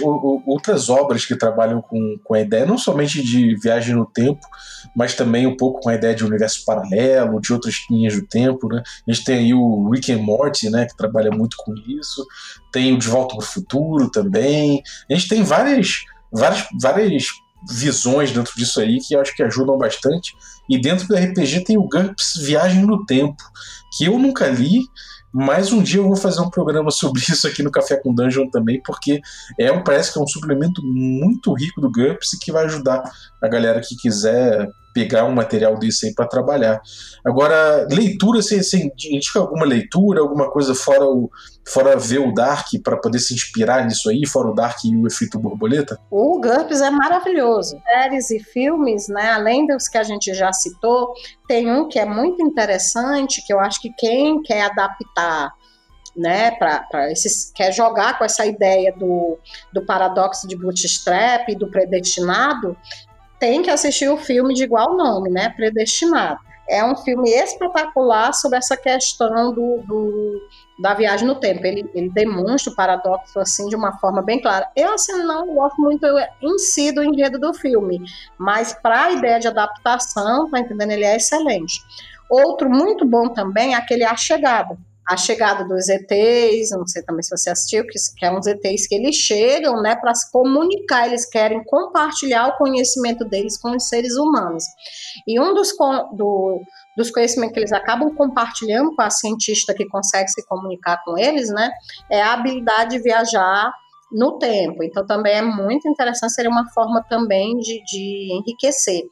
outras 0.46 0.90
obras 0.90 1.26
que 1.26 1.38
trabalham 1.38 1.82
com, 1.82 2.18
com 2.26 2.34
a 2.34 2.42
ideia 2.42 2.66
não 2.66 2.78
somente 2.78 3.24
de 3.24 3.56
viagem 3.64 3.96
no 3.96 4.06
tempo, 4.06 4.42
mas 4.94 5.16
também 5.16 5.48
um 5.48 5.56
pouco 5.56 5.80
com 5.80 5.90
a 5.90 5.96
ideia 5.96 6.14
de 6.14 6.26
universo 6.26 6.66
paralelo, 6.66 7.40
de 7.40 7.54
outras 7.54 7.76
linhas 7.90 8.16
do 8.16 8.28
tempo, 8.28 8.68
né? 8.68 8.84
A 9.08 9.14
gente 9.14 9.24
tem 9.24 9.38
aí 9.38 9.54
o 9.54 9.90
Rick 9.90 10.12
and 10.12 10.22
Morty, 10.22 10.70
né, 10.70 10.86
que 10.88 10.98
trabalha 10.98 11.32
muito 11.32 11.56
com 11.58 11.74
isso. 11.88 12.26
Tem 12.74 12.94
o 12.94 12.98
De 12.98 13.08
Volta 13.08 13.34
para 13.38 13.46
o 13.46 13.48
Futuro 13.48 14.12
também. 14.12 14.84
A 15.10 15.14
gente 15.14 15.30
tem 15.30 15.42
várias 15.42 16.04
várias, 16.34 16.68
várias 16.82 17.28
visões 17.70 18.32
dentro 18.32 18.54
disso 18.56 18.80
aí 18.80 19.00
que 19.00 19.16
acho 19.16 19.36
que 19.36 19.44
ajudam 19.44 19.78
bastante. 19.78 20.36
E 20.70 20.80
dentro 20.80 21.08
do 21.08 21.16
RPG 21.16 21.64
tem 21.64 21.78
o 21.78 21.88
GURPS 21.88 22.34
Viagem 22.44 22.84
no 22.84 23.06
Tempo, 23.06 23.42
que 23.98 24.06
eu 24.06 24.20
nunca 24.20 24.48
li, 24.48 24.82
mas 25.34 25.72
um 25.72 25.82
dia 25.82 26.00
eu 26.00 26.08
vou 26.08 26.16
fazer 26.16 26.42
um 26.42 26.50
programa 26.50 26.90
sobre 26.92 27.22
isso 27.22 27.48
aqui 27.48 27.64
no 27.64 27.72
Café 27.72 27.98
com 27.98 28.14
Dungeon 28.14 28.50
também, 28.50 28.82
porque 28.84 29.22
é 29.60 29.72
parece 29.80 30.12
que 30.12 30.20
é 30.20 30.22
um 30.22 30.28
suplemento 30.28 30.82
muito 30.84 31.54
rico 31.54 31.82
do 31.82 31.92
GURPS 31.92 32.34
e 32.34 32.40
que 32.40 32.52
vai 32.52 32.66
ajudar 32.66 33.04
a 33.42 33.48
galera 33.48 33.82
que 33.82 33.96
quiser 33.96 34.68
pegar 34.98 35.26
um 35.26 35.32
material 35.32 35.78
desse 35.78 36.08
aí 36.08 36.14
para 36.14 36.26
trabalhar. 36.26 36.82
Agora, 37.24 37.86
leitura, 37.88 38.42
você, 38.42 38.64
você 38.64 38.92
indica 39.12 39.38
alguma 39.38 39.64
leitura, 39.64 40.22
alguma 40.22 40.50
coisa 40.50 40.74
fora 40.74 41.06
o 41.06 41.30
fora 41.68 41.98
ver 41.98 42.20
o 42.20 42.34
Dark 42.34 42.68
para 42.82 42.98
poder 42.98 43.20
se 43.20 43.34
inspirar 43.34 43.86
nisso 43.86 44.10
aí, 44.10 44.26
fora 44.26 44.48
o 44.48 44.56
Dark 44.56 44.86
e 44.86 44.96
o 44.96 45.06
efeito 45.06 45.38
borboleta? 45.38 46.00
O 46.10 46.40
GURPS 46.40 46.82
é 46.82 46.90
maravilhoso. 46.90 47.78
Séries 47.84 48.32
e 48.32 48.40
filmes, 48.40 49.08
né, 49.10 49.32
além 49.32 49.68
dos 49.68 49.88
que 49.90 49.98
a 49.98 50.04
gente 50.04 50.34
já 50.34 50.52
citou, 50.54 51.14
tem 51.46 51.70
um 51.70 51.90
que 51.90 52.00
é 52.00 52.06
muito 52.06 52.42
interessante, 52.42 53.46
que 53.46 53.54
eu 53.54 53.60
acho 53.60 53.82
que 53.82 53.92
quem 53.98 54.42
quer 54.42 54.62
adaptar 54.62 55.52
né, 56.18 56.52
para 56.52 57.12
esses 57.12 57.52
quer 57.54 57.72
jogar 57.72 58.18
com 58.18 58.26
essa 58.26 58.46
ideia 58.46 58.92
do, 58.98 59.38
do 59.72 59.86
paradoxo 59.86 60.48
de 60.48 60.56
bootstrap 60.58 61.48
e 61.48 61.56
do 61.56 61.70
predestinado, 61.70 62.76
tem 63.40 63.62
que 63.62 63.70
assistir 63.70 64.10
o 64.10 64.18
filme 64.18 64.54
de 64.54 64.64
igual 64.64 64.96
nome, 64.96 65.30
né? 65.30 65.50
Predestinado. 65.50 66.40
É 66.70 66.84
um 66.84 66.98
filme 66.98 67.30
espetacular 67.30 68.34
sobre 68.34 68.58
essa 68.58 68.76
questão 68.76 69.54
do, 69.54 69.82
do 69.88 70.42
da 70.78 70.94
viagem 70.94 71.26
no 71.26 71.36
tempo. 71.36 71.66
Ele, 71.66 71.90
ele, 71.94 72.10
demonstra 72.10 72.74
o 72.74 72.76
paradoxo 72.76 73.40
assim 73.40 73.70
de 73.70 73.76
uma 73.76 73.98
forma 74.00 74.22
bem 74.22 74.42
clara. 74.42 74.70
Eu 74.76 74.94
assim 74.94 75.14
não 75.24 75.54
gosto 75.56 75.82
muito 75.82 76.06
em 76.42 76.58
si 76.60 76.92
do 76.92 77.02
enredo 77.02 77.40
do 77.40 77.54
filme, 77.54 78.02
mas 78.38 78.74
para 78.74 79.06
a 79.06 79.12
ideia 79.12 79.40
de 79.40 79.48
adaptação, 79.48 80.50
tá 80.50 80.60
entendendo? 80.60 80.92
Ele 80.92 81.06
é 81.06 81.16
excelente. 81.16 81.82
Outro 82.30 82.70
muito 82.70 83.06
bom 83.06 83.30
também 83.30 83.74
é 83.74 83.78
aquele 83.78 84.04
A 84.04 84.18
Chegada 84.18 84.78
a 85.08 85.16
chegada 85.16 85.64
dos 85.64 85.88
ETs, 85.88 86.72
não 86.72 86.86
sei 86.86 87.02
também 87.02 87.24
se 87.24 87.30
você 87.30 87.50
assistiu, 87.50 87.86
que, 87.86 87.98
que 88.18 88.26
é 88.26 88.32
uns 88.32 88.46
ETs 88.46 88.88
que 88.88 88.96
eles 88.96 89.16
chegam, 89.16 89.82
né, 89.82 89.96
para 89.96 90.14
se 90.14 90.30
comunicar, 90.32 91.08
eles 91.08 91.26
querem 91.26 91.64
compartilhar 91.64 92.48
o 92.48 92.58
conhecimento 92.58 93.24
deles 93.24 93.58
com 93.58 93.76
os 93.76 93.88
seres 93.88 94.18
humanos. 94.18 94.66
E 95.26 95.40
um 95.40 95.54
dos, 95.54 95.70
do, 96.14 96.62
dos 96.98 97.10
conhecimentos 97.10 97.54
que 97.54 97.60
eles 97.62 97.72
acabam 97.72 98.14
compartilhando 98.16 98.94
com 98.94 99.02
a 99.02 99.10
cientista 99.10 99.74
que 99.74 99.88
consegue 99.88 100.30
se 100.30 100.46
comunicar 100.46 101.02
com 101.06 101.18
eles, 101.18 101.50
né, 101.50 101.72
é 102.12 102.22
a 102.22 102.34
habilidade 102.34 102.98
de 102.98 103.02
viajar 103.02 103.72
no 104.12 104.38
tempo. 104.38 104.84
Então 104.84 105.06
também 105.06 105.36
é 105.36 105.42
muito 105.42 105.88
interessante, 105.88 106.34
seria 106.34 106.52
uma 106.52 106.70
forma 106.72 107.02
também 107.10 107.58
de, 107.60 107.82
de 107.86 108.30
enriquecer. 108.34 109.04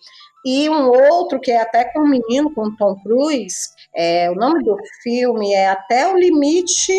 E 0.46 0.70
um 0.70 0.90
outro 0.90 1.40
que 1.40 1.52
é 1.52 1.62
até 1.62 1.86
com 1.86 2.02
um 2.02 2.08
menino, 2.08 2.54
com 2.54 2.68
o 2.68 2.76
Tom 2.76 2.96
Cruise, 3.02 3.70
é, 3.96 4.30
o 4.30 4.36
nome 4.36 4.64
do 4.64 4.78
filme 5.02 5.54
é 5.54 5.70
Até 5.70 6.12
o 6.12 6.18
Limite 6.18 6.94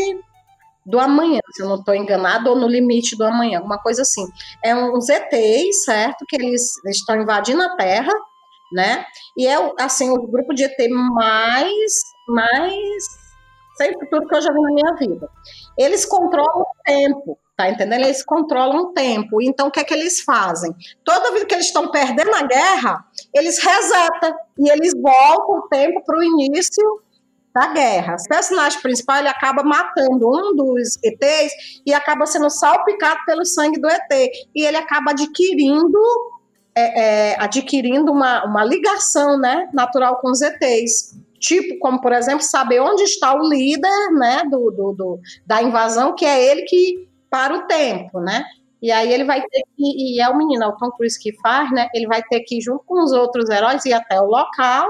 do 0.85 1.01
Amanhã, 1.01 1.41
se 1.53 1.63
eu 1.63 1.69
não 1.69 1.77
estou 1.77 1.95
enganado, 1.95 2.49
ou 2.49 2.57
No 2.57 2.69
Limite 2.69 3.17
do 3.17 3.25
Amanhã, 3.25 3.59
alguma 3.59 3.79
coisa 3.79 4.03
assim. 4.03 4.25
É 4.65 4.75
uns 4.75 5.09
ETs, 5.09 5.85
certo? 5.85 6.25
Que 6.29 6.37
eles, 6.37 6.73
estão 6.87 7.21
invadindo 7.21 7.61
a 7.63 7.77
Terra, 7.77 8.13
né? 8.73 9.05
E 9.37 9.47
é 9.47 9.57
assim, 9.81 10.11
o 10.11 10.27
grupo 10.29 10.55
de 10.55 10.65
ET 10.65 10.77
mais, 10.89 11.93
mais 12.29 13.05
sem 13.77 13.93
futuro 13.93 14.27
que 14.27 14.37
eu 14.37 14.43
já 14.43 14.53
vi 14.53 14.61
na 14.61 14.73
minha 14.73 14.95
vida. 14.95 15.29
Eles 15.77 16.07
controlam 16.07 16.63
o 16.63 16.67
tempo, 16.85 17.39
tá 17.57 17.71
entendendo? 17.71 18.05
Eles 18.05 18.23
controlam 18.23 18.77
o 18.83 18.93
tempo. 18.93 19.41
Então, 19.41 19.69
o 19.69 19.71
que 19.71 19.81
é 19.81 19.85
que 19.85 19.95
eles 19.95 20.21
fazem? 20.21 20.75
Toda 21.03 21.33
vez 21.33 21.45
que 21.45 21.55
eles 21.55 21.67
estão 21.67 21.91
perdendo 21.91 22.35
a 22.35 22.43
guerra, 22.43 23.05
eles 23.35 23.59
resetam 23.59 24.37
e 24.59 24.69
eles 24.71 24.93
voltam 24.95 25.59
o 25.59 25.69
tempo 25.69 26.03
para 26.05 26.19
o 26.19 26.23
início 26.23 27.01
da 27.55 27.69
guerra. 27.69 28.17
O 28.21 28.29
personagem 28.29 28.81
principal 28.83 29.19
ele 29.19 29.29
acaba 29.29 29.63
matando 29.63 30.29
um 30.29 30.55
dos 30.55 30.99
ETs 31.03 31.81
e 31.87 31.95
acaba 31.95 32.27
sendo 32.27 32.51
salpicado 32.51 33.21
pelo 33.25 33.47
sangue 33.47 33.81
do 33.81 33.89
ET. 33.89 34.31
E 34.55 34.63
ele 34.63 34.77
acaba 34.77 35.13
adquirindo 35.13 35.99
é, 36.75 37.31
é, 37.31 37.37
adquirindo 37.41 38.13
uma, 38.13 38.45
uma 38.45 38.63
ligação 38.63 39.39
né, 39.39 39.71
natural 39.73 40.19
com 40.21 40.31
os 40.31 40.43
ETs. 40.43 41.17
Tipo, 41.41 41.79
como 41.79 42.03
por 42.03 42.13
exemplo, 42.13 42.43
saber 42.43 42.81
onde 42.81 43.05
está 43.05 43.35
o 43.35 43.49
líder 43.49 44.13
né, 44.13 44.43
do, 44.51 44.71
do, 44.71 44.93
do 44.93 45.21
da 45.47 45.63
invasão, 45.63 46.15
que 46.15 46.27
é 46.27 46.51
ele 46.51 46.63
que 46.63 47.06
para 47.31 47.55
o 47.55 47.67
tempo, 47.67 48.21
né? 48.21 48.45
E 48.81 48.93
aí 48.93 49.13
ele 49.13 49.25
vai 49.25 49.41
ter 49.41 49.63
que, 49.77 49.83
e 50.17 50.21
é 50.21 50.29
o 50.29 50.37
menino, 50.37 50.63
é 50.65 50.67
o 50.69 50.77
Tom 50.77 50.91
Cruise 50.91 51.19
que 51.19 51.33
faz, 51.41 51.71
né? 51.73 51.89
Ele 51.95 52.07
vai 52.07 52.23
ter 52.23 52.41
que 52.41 52.59
ir 52.59 52.61
junto 52.61 52.85
com 52.85 53.03
os 53.03 53.13
outros 53.13 53.49
heróis 53.49 53.85
ir 53.85 53.93
até 53.93 54.21
o 54.21 54.27
local 54.27 54.87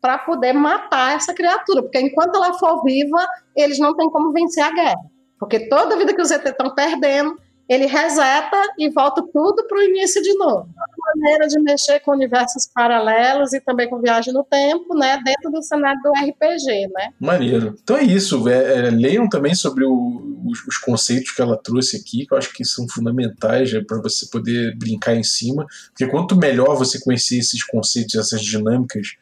para 0.00 0.18
poder 0.18 0.52
matar 0.52 1.16
essa 1.16 1.34
criatura, 1.34 1.82
porque 1.82 2.00
enquanto 2.00 2.36
ela 2.36 2.54
for 2.54 2.82
viva, 2.84 3.26
eles 3.56 3.78
não 3.78 3.96
têm 3.96 4.08
como 4.10 4.32
vencer 4.32 4.62
a 4.62 4.72
guerra. 4.72 5.00
Porque 5.38 5.68
toda 5.68 5.96
vida 5.96 6.14
que 6.14 6.22
os 6.22 6.30
ET 6.30 6.44
estão 6.44 6.74
perdendo, 6.74 7.36
ele 7.68 7.86
reseta 7.86 8.56
e 8.78 8.88
volta 8.88 9.22
tudo 9.22 9.66
para 9.66 9.78
o 9.78 9.82
início 9.82 10.22
de 10.22 10.32
novo. 10.34 10.68
Uma 10.74 11.14
maneira 11.14 11.46
de 11.46 11.60
mexer 11.60 12.00
com 12.00 12.12
universos 12.12 12.66
paralelos 12.66 13.52
e 13.52 13.60
também 13.60 13.88
com 13.88 14.00
viagem 14.00 14.32
no 14.32 14.42
tempo, 14.42 14.96
né, 14.96 15.20
dentro 15.22 15.50
do 15.50 15.62
cenário 15.62 16.00
do 16.02 16.10
RPG, 16.10 16.88
né? 16.88 17.12
Maneiro. 17.20 17.76
Então 17.82 17.96
é 17.96 18.02
isso. 18.02 18.48
É, 18.48 18.86
é, 18.86 18.90
leiam 18.90 19.28
também 19.28 19.54
sobre 19.54 19.84
o, 19.84 20.38
os, 20.46 20.66
os, 20.66 20.78
conceitos 20.78 21.32
que 21.32 21.42
ela 21.42 21.56
trouxe 21.56 21.96
aqui, 21.96 22.26
que 22.26 22.32
eu 22.32 22.38
acho 22.38 22.52
que 22.52 22.64
são 22.64 22.88
fundamentais 22.88 23.72
é, 23.74 23.82
para 23.82 24.00
você 24.00 24.26
poder 24.30 24.74
brincar 24.76 25.14
em 25.14 25.24
cima, 25.24 25.66
porque 25.88 26.06
quanto 26.06 26.36
melhor 26.36 26.76
você 26.76 26.98
conhecer 26.98 27.38
esses 27.38 27.62
conceitos, 27.62 28.14
essas 28.14 28.40
dinâmicas 28.40 29.16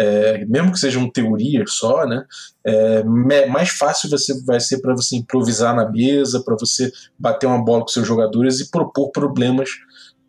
é, 0.00 0.46
mesmo 0.46 0.72
que 0.72 0.78
sejam 0.78 1.10
teorias 1.10 1.74
só, 1.74 2.06
né, 2.06 2.24
é, 2.64 3.04
mais 3.04 3.68
fácil 3.68 4.08
você 4.08 4.32
vai 4.44 4.58
ser 4.58 4.80
para 4.80 4.94
você 4.94 5.16
improvisar 5.16 5.76
na 5.76 5.90
mesa, 5.90 6.42
para 6.42 6.56
você 6.58 6.90
bater 7.18 7.46
uma 7.46 7.62
bola 7.62 7.82
com 7.82 7.88
seus 7.88 8.06
jogadores 8.06 8.60
e 8.60 8.70
propor 8.70 9.10
problemas 9.10 9.68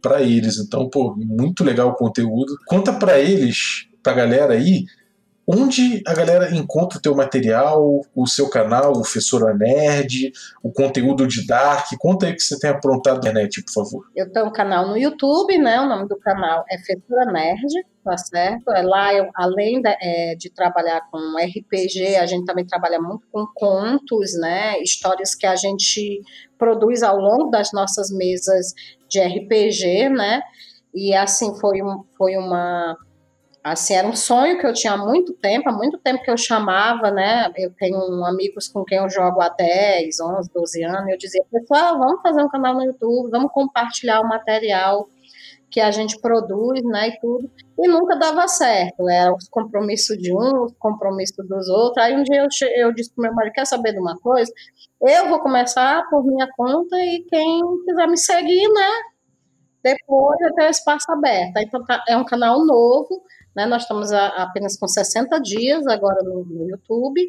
para 0.01 0.21
eles. 0.21 0.57
Então, 0.57 0.89
pô, 0.89 1.15
muito 1.15 1.63
legal 1.63 1.89
o 1.89 1.95
conteúdo. 1.95 2.53
Conta 2.65 2.91
para 2.91 3.19
eles, 3.19 3.88
para 4.03 4.12
a 4.12 4.15
galera 4.15 4.53
aí, 4.53 4.86
onde 5.47 6.01
a 6.06 6.13
galera 6.13 6.56
encontra 6.56 6.97
o 6.97 7.01
teu 7.01 7.15
material, 7.15 8.01
o 8.15 8.27
seu 8.27 8.49
canal, 8.49 8.93
o 8.93 9.04
Fessora 9.04 9.54
Nerd, 9.54 10.32
o 10.63 10.71
conteúdo 10.71 11.27
de 11.27 11.45
Dark. 11.45 11.88
Conta 11.99 12.27
aí 12.27 12.34
que 12.34 12.41
você 12.41 12.60
tem 12.60 12.69
aprontado 12.69 13.15
na 13.15 13.32
internet, 13.32 13.63
por 13.63 13.73
favor. 13.73 14.06
Eu 14.15 14.32
tenho 14.32 14.45
um 14.47 14.51
canal 14.51 14.88
no 14.88 14.97
YouTube, 14.97 15.58
né? 15.58 15.80
O 15.82 15.88
nome 15.88 16.08
do 16.08 16.17
canal 16.17 16.63
é 16.69 16.77
Fessora 16.77 17.32
Nerd, 17.32 17.67
tá 18.04 18.17
certo? 18.17 18.71
É 18.71 18.82
lá, 18.82 19.13
eu, 19.13 19.30
além 19.36 19.82
de, 19.82 19.89
é, 20.01 20.36
de 20.36 20.49
trabalhar 20.49 21.01
com 21.12 21.17
RPG, 21.17 22.15
a 22.15 22.25
gente 22.25 22.45
também 22.45 22.65
trabalha 22.65 22.99
muito 22.99 23.25
com 23.32 23.45
contos, 23.54 24.34
né? 24.39 24.80
Histórias 24.82 25.36
que 25.36 25.45
a 25.45 25.56
gente 25.56 26.21
produz 26.58 27.04
ao 27.04 27.17
longo 27.17 27.49
das 27.49 27.71
nossas 27.73 28.12
mesas 28.12 28.73
de 29.10 29.19
RPG, 29.19 30.10
né? 30.10 30.41
E 30.93 31.13
assim 31.15 31.58
foi, 31.60 31.82
um, 31.82 32.04
foi 32.17 32.36
uma 32.38 32.97
assim, 33.63 33.93
era 33.93 34.08
um 34.08 34.15
sonho 34.15 34.60
que 34.60 34.65
eu 34.65 34.74
tinha 34.74 34.93
há 34.93 34.97
muito 34.97 35.34
tempo, 35.34 35.69
há 35.69 35.71
muito 35.71 35.97
tempo 36.00 36.24
que 36.24 36.32
eu 36.32 36.38
chamava, 36.38 37.12
né, 37.12 37.52
eu 37.56 37.71
tenho 37.78 37.97
amigos 38.26 38.67
com 38.67 38.84
quem 38.84 38.97
eu 38.97 39.10
jogo 39.10 39.39
há 39.41 39.50
10, 39.50 40.19
11, 40.19 40.50
12 40.54 40.84
anos, 40.84 41.08
e 41.08 41.13
eu 41.13 41.17
dizia, 41.17 41.43
pessoal, 41.52 42.00
vamos 42.00 42.21
fazer 42.21 42.41
um 42.41 42.50
canal 42.50 42.74
no 42.74 42.84
YouTube, 42.84 43.30
vamos 43.30 43.52
compartilhar 43.52 44.21
o 44.21 44.28
material 44.28 45.08
que 45.69 45.80
a 45.80 45.89
gente 45.91 46.19
produz, 46.19 46.84
né, 46.84 47.10
e 47.10 47.19
tudo, 47.19 47.50
e 47.80 47.88
nunca 47.88 48.15
dava 48.17 48.47
certo, 48.47 49.08
era 49.08 49.34
os 49.34 49.47
compromissos 49.47 50.17
de 50.17 50.34
um, 50.34 50.63
os 50.63 50.74
compromissos 50.80 51.47
dos 51.47 51.69
outros, 51.69 52.04
aí 52.04 52.15
um 52.15 52.24
dia 52.24 52.41
eu, 52.41 52.47
eu 52.76 52.93
disse 52.93 53.13
pro 53.13 53.24
meu 53.24 53.34
marido, 53.34 53.54
quer 53.54 53.65
saber 53.65 53.93
de 53.93 54.00
uma 54.00 54.17
coisa? 54.17 54.52
Eu 55.02 55.30
vou 55.30 55.39
começar 55.39 56.04
por 56.10 56.26
minha 56.26 56.47
conta 56.58 56.97
e 56.97 57.26
quem 57.30 57.62
quiser 57.86 58.08
me 58.08 58.17
seguir, 58.17 58.67
né, 58.67 58.89
depois 59.84 60.39
eu 60.41 60.54
tenho 60.56 60.69
espaço 60.69 61.12
aberto, 61.12 61.58
então 61.58 61.84
tá, 61.86 62.04
é 62.08 62.17
um 62.17 62.26
canal 62.26 62.65
novo, 62.65 63.24
né? 63.55 63.65
Nós 63.65 63.83
estamos 63.83 64.11
a, 64.11 64.27
apenas 64.43 64.77
com 64.77 64.87
60 64.87 65.39
dias 65.41 65.85
agora 65.87 66.23
no, 66.23 66.45
no 66.45 66.69
YouTube, 66.69 67.21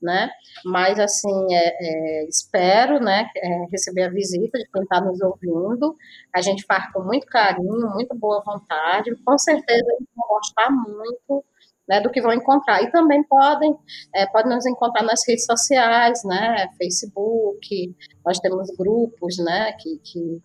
né? 0.00 0.30
Mas 0.64 0.98
assim, 0.98 1.54
é, 1.54 2.22
é, 2.22 2.28
espero, 2.28 2.98
né, 3.00 3.28
é, 3.36 3.66
receber 3.70 4.04
a 4.04 4.10
visita 4.10 4.58
de 4.58 4.68
quem 4.72 4.82
está 4.82 5.00
nos 5.00 5.20
ouvindo. 5.20 5.94
A 6.34 6.40
gente 6.40 6.64
faz 6.64 6.90
com 6.92 7.02
muito 7.02 7.26
carinho, 7.26 7.90
muito 7.92 8.16
boa 8.16 8.42
vontade. 8.44 9.14
Com 9.24 9.38
certeza 9.38 9.84
eles 9.92 10.08
vão 10.16 10.26
gostar 10.28 10.70
muito. 10.70 11.44
Né, 11.88 12.00
do 12.00 12.08
que 12.08 12.22
vão 12.22 12.32
encontrar. 12.32 12.84
E 12.84 12.92
também 12.92 13.20
podem, 13.24 13.76
é, 14.14 14.24
podem 14.28 14.54
nos 14.54 14.64
encontrar 14.64 15.02
nas 15.02 15.26
redes 15.26 15.44
sociais, 15.44 16.22
né, 16.24 16.68
Facebook, 16.78 17.96
nós 18.24 18.38
temos 18.38 18.68
grupos, 18.78 19.38
né, 19.38 19.72
que, 19.72 19.98
que 19.98 20.40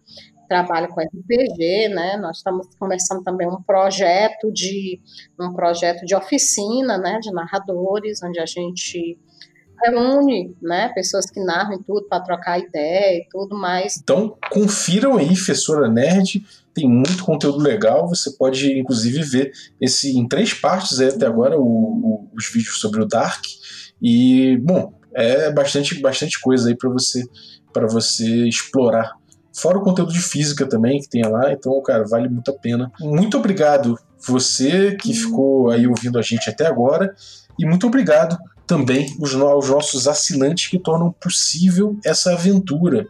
trabalho 0.48 0.88
com 0.90 1.02
RPG, 1.02 1.90
né? 1.90 2.18
Nós 2.18 2.38
estamos 2.38 2.68
começando 2.78 3.24
também 3.24 3.48
um 3.48 3.62
projeto 3.62 4.52
de 4.52 5.00
um 5.40 5.54
projeto 5.54 6.06
de 6.06 6.16
oficina, 6.16 6.98
né, 6.98 7.20
de 7.20 7.32
narradores, 7.32 8.22
onde 8.24 8.40
a 8.40 8.46
gente 8.46 9.18
reúne, 9.84 10.56
né, 10.62 10.90
pessoas 10.96 11.26
que 11.30 11.40
narram 11.40 11.82
tudo 11.84 12.08
para 12.08 12.24
trocar 12.24 12.60
ideia 12.60 13.18
e 13.18 13.28
tudo 13.30 13.58
mais. 13.58 13.98
Então, 14.02 14.38
confiram 14.50 15.18
aí, 15.18 15.36
Fessora 15.36 15.90
Nerd, 15.90 16.44
tem 16.74 16.90
muito 16.90 17.24
conteúdo 17.24 17.60
legal, 17.60 18.08
você 18.08 18.32
pode 18.38 18.80
inclusive 18.80 19.22
ver 19.22 19.52
esse 19.80 20.18
em 20.18 20.28
três 20.28 20.54
partes 20.54 21.00
aí 21.00 21.10
até 21.10 21.26
agora, 21.26 21.60
o, 21.60 21.64
o, 21.64 22.30
os 22.36 22.50
vídeos 22.52 22.80
sobre 22.80 23.02
o 23.02 23.06
Dark, 23.06 23.44
e, 24.02 24.58
bom, 24.58 24.94
é 25.14 25.52
bastante, 25.52 26.00
bastante 26.02 26.40
coisa 26.40 26.70
aí 26.70 26.76
para 26.76 26.90
você, 26.90 27.24
para 27.72 27.88
você 27.88 28.48
explorar. 28.48 29.14
Fora 29.56 29.78
o 29.78 29.82
conteúdo 29.82 30.12
de 30.12 30.22
física 30.22 30.68
também 30.68 31.00
que 31.00 31.10
tem 31.10 31.24
lá, 31.24 31.52
então, 31.52 31.82
cara, 31.82 32.06
vale 32.06 32.28
muito 32.28 32.52
a 32.52 32.54
pena. 32.54 32.92
Muito 33.00 33.38
obrigado 33.38 33.98
você 34.28 34.96
que 34.96 35.14
ficou 35.14 35.70
aí 35.70 35.88
ouvindo 35.88 36.20
a 36.20 36.22
gente 36.22 36.50
até 36.50 36.66
agora, 36.66 37.16
e 37.58 37.66
muito 37.66 37.88
obrigado 37.88 38.38
também 38.68 39.16
os, 39.20 39.34
aos 39.36 39.70
nossos 39.70 40.08
assinantes 40.08 40.68
que 40.68 40.80
tornam 40.80 41.12
possível 41.12 41.98
essa 42.04 42.34
aventura. 42.34 43.08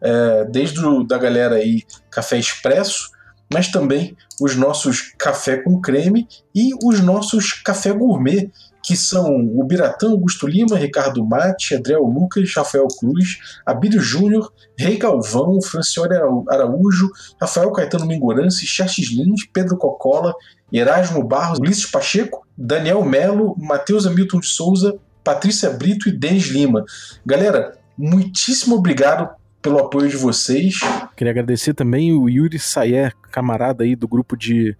É, 0.00 0.44
desde 0.50 0.84
o, 0.84 1.04
da 1.04 1.16
galera 1.16 1.56
aí 1.56 1.82
Café 2.10 2.38
Expresso, 2.38 3.10
mas 3.52 3.68
também 3.68 4.16
os 4.40 4.56
nossos 4.56 5.12
café 5.18 5.58
com 5.58 5.80
creme 5.80 6.26
e 6.54 6.70
os 6.82 7.00
nossos 7.00 7.52
café 7.52 7.92
gourmet, 7.92 8.50
que 8.84 8.94
são 8.94 9.34
o 9.34 9.64
Biratã 9.64 10.10
Augusto 10.10 10.46
Lima, 10.46 10.76
Ricardo 10.76 11.26
Mate, 11.26 11.74
Adriel 11.74 12.02
Lucas, 12.02 12.52
Rafael 12.54 12.86
Cruz, 12.86 13.38
Abílio 13.64 13.98
Júnior, 13.98 14.52
Rei 14.78 14.98
Galvão, 14.98 15.60
Francione 15.62 16.14
Araújo, 16.50 17.08
Rafael 17.40 17.72
Caetano 17.72 18.04
Mingorance, 18.04 18.66
Xerxes 18.66 19.10
Lins, 19.10 19.46
Pedro 19.50 19.78
Cocola, 19.78 20.34
Erasmo 20.70 21.24
Barros, 21.24 21.58
Ulisses 21.58 21.86
Pacheco, 21.86 22.46
Daniel 22.56 23.02
Melo, 23.02 23.56
Matheus 23.58 24.06
Hamilton 24.06 24.40
de 24.40 24.48
Souza, 24.48 24.98
Patrícia 25.24 25.70
Brito 25.70 26.10
e 26.10 26.12
Denis 26.12 26.48
Lima. 26.48 26.84
Galera, 27.24 27.78
muitíssimo 27.96 28.76
obrigado 28.76 29.30
pelo 29.62 29.78
apoio 29.78 30.10
de 30.10 30.16
vocês. 30.18 30.74
Queria 31.16 31.30
agradecer 31.30 31.72
também 31.72 32.12
o 32.12 32.28
Yuri 32.28 32.58
Sayer, 32.58 33.14
camarada 33.32 33.82
aí 33.82 33.96
do 33.96 34.06
grupo 34.06 34.36
de 34.36 34.76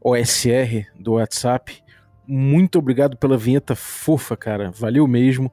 OSR 0.00 0.86
do 0.98 1.12
WhatsApp. 1.12 1.83
Muito 2.26 2.78
obrigado 2.78 3.16
pela 3.16 3.36
vinheta 3.36 3.74
fofa, 3.74 4.36
cara. 4.36 4.70
Valeu 4.70 5.06
mesmo. 5.06 5.50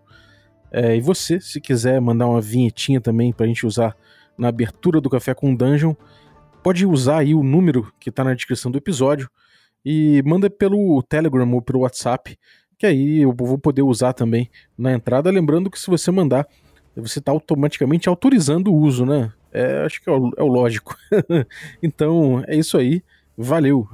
É, 0.71 0.95
e 0.95 1.01
você, 1.01 1.39
se 1.41 1.59
quiser 1.59 1.99
mandar 1.99 2.27
uma 2.27 2.39
vinhetinha 2.39 3.01
também 3.01 3.33
pra 3.33 3.45
gente 3.45 3.65
usar 3.65 3.95
na 4.37 4.47
abertura 4.47 5.01
do 5.01 5.09
Café 5.09 5.33
com 5.33 5.53
Dungeon, 5.53 5.93
pode 6.63 6.85
usar 6.85 7.19
aí 7.19 7.35
o 7.35 7.43
número 7.43 7.91
que 7.99 8.09
tá 8.09 8.23
na 8.23 8.33
descrição 8.33 8.71
do 8.71 8.77
episódio 8.77 9.29
e 9.83 10.21
manda 10.25 10.49
pelo 10.49 11.01
Telegram 11.03 11.51
ou 11.51 11.61
pelo 11.61 11.79
WhatsApp, 11.79 12.37
que 12.77 12.85
aí 12.85 13.19
eu 13.19 13.33
vou 13.33 13.57
poder 13.57 13.81
usar 13.81 14.13
também 14.13 14.49
na 14.77 14.93
entrada. 14.93 15.29
Lembrando 15.29 15.69
que 15.69 15.79
se 15.79 15.87
você 15.87 16.09
mandar, 16.09 16.47
você 16.95 17.19
está 17.19 17.31
automaticamente 17.31 18.07
autorizando 18.07 18.71
o 18.71 18.77
uso, 18.77 19.05
né? 19.05 19.31
É, 19.51 19.83
acho 19.85 20.01
que 20.01 20.09
é 20.09 20.13
o, 20.13 20.31
é 20.37 20.43
o 20.43 20.47
lógico. 20.47 20.95
então 21.83 22.43
é 22.47 22.55
isso 22.55 22.77
aí. 22.77 23.03
Valeu! 23.37 23.87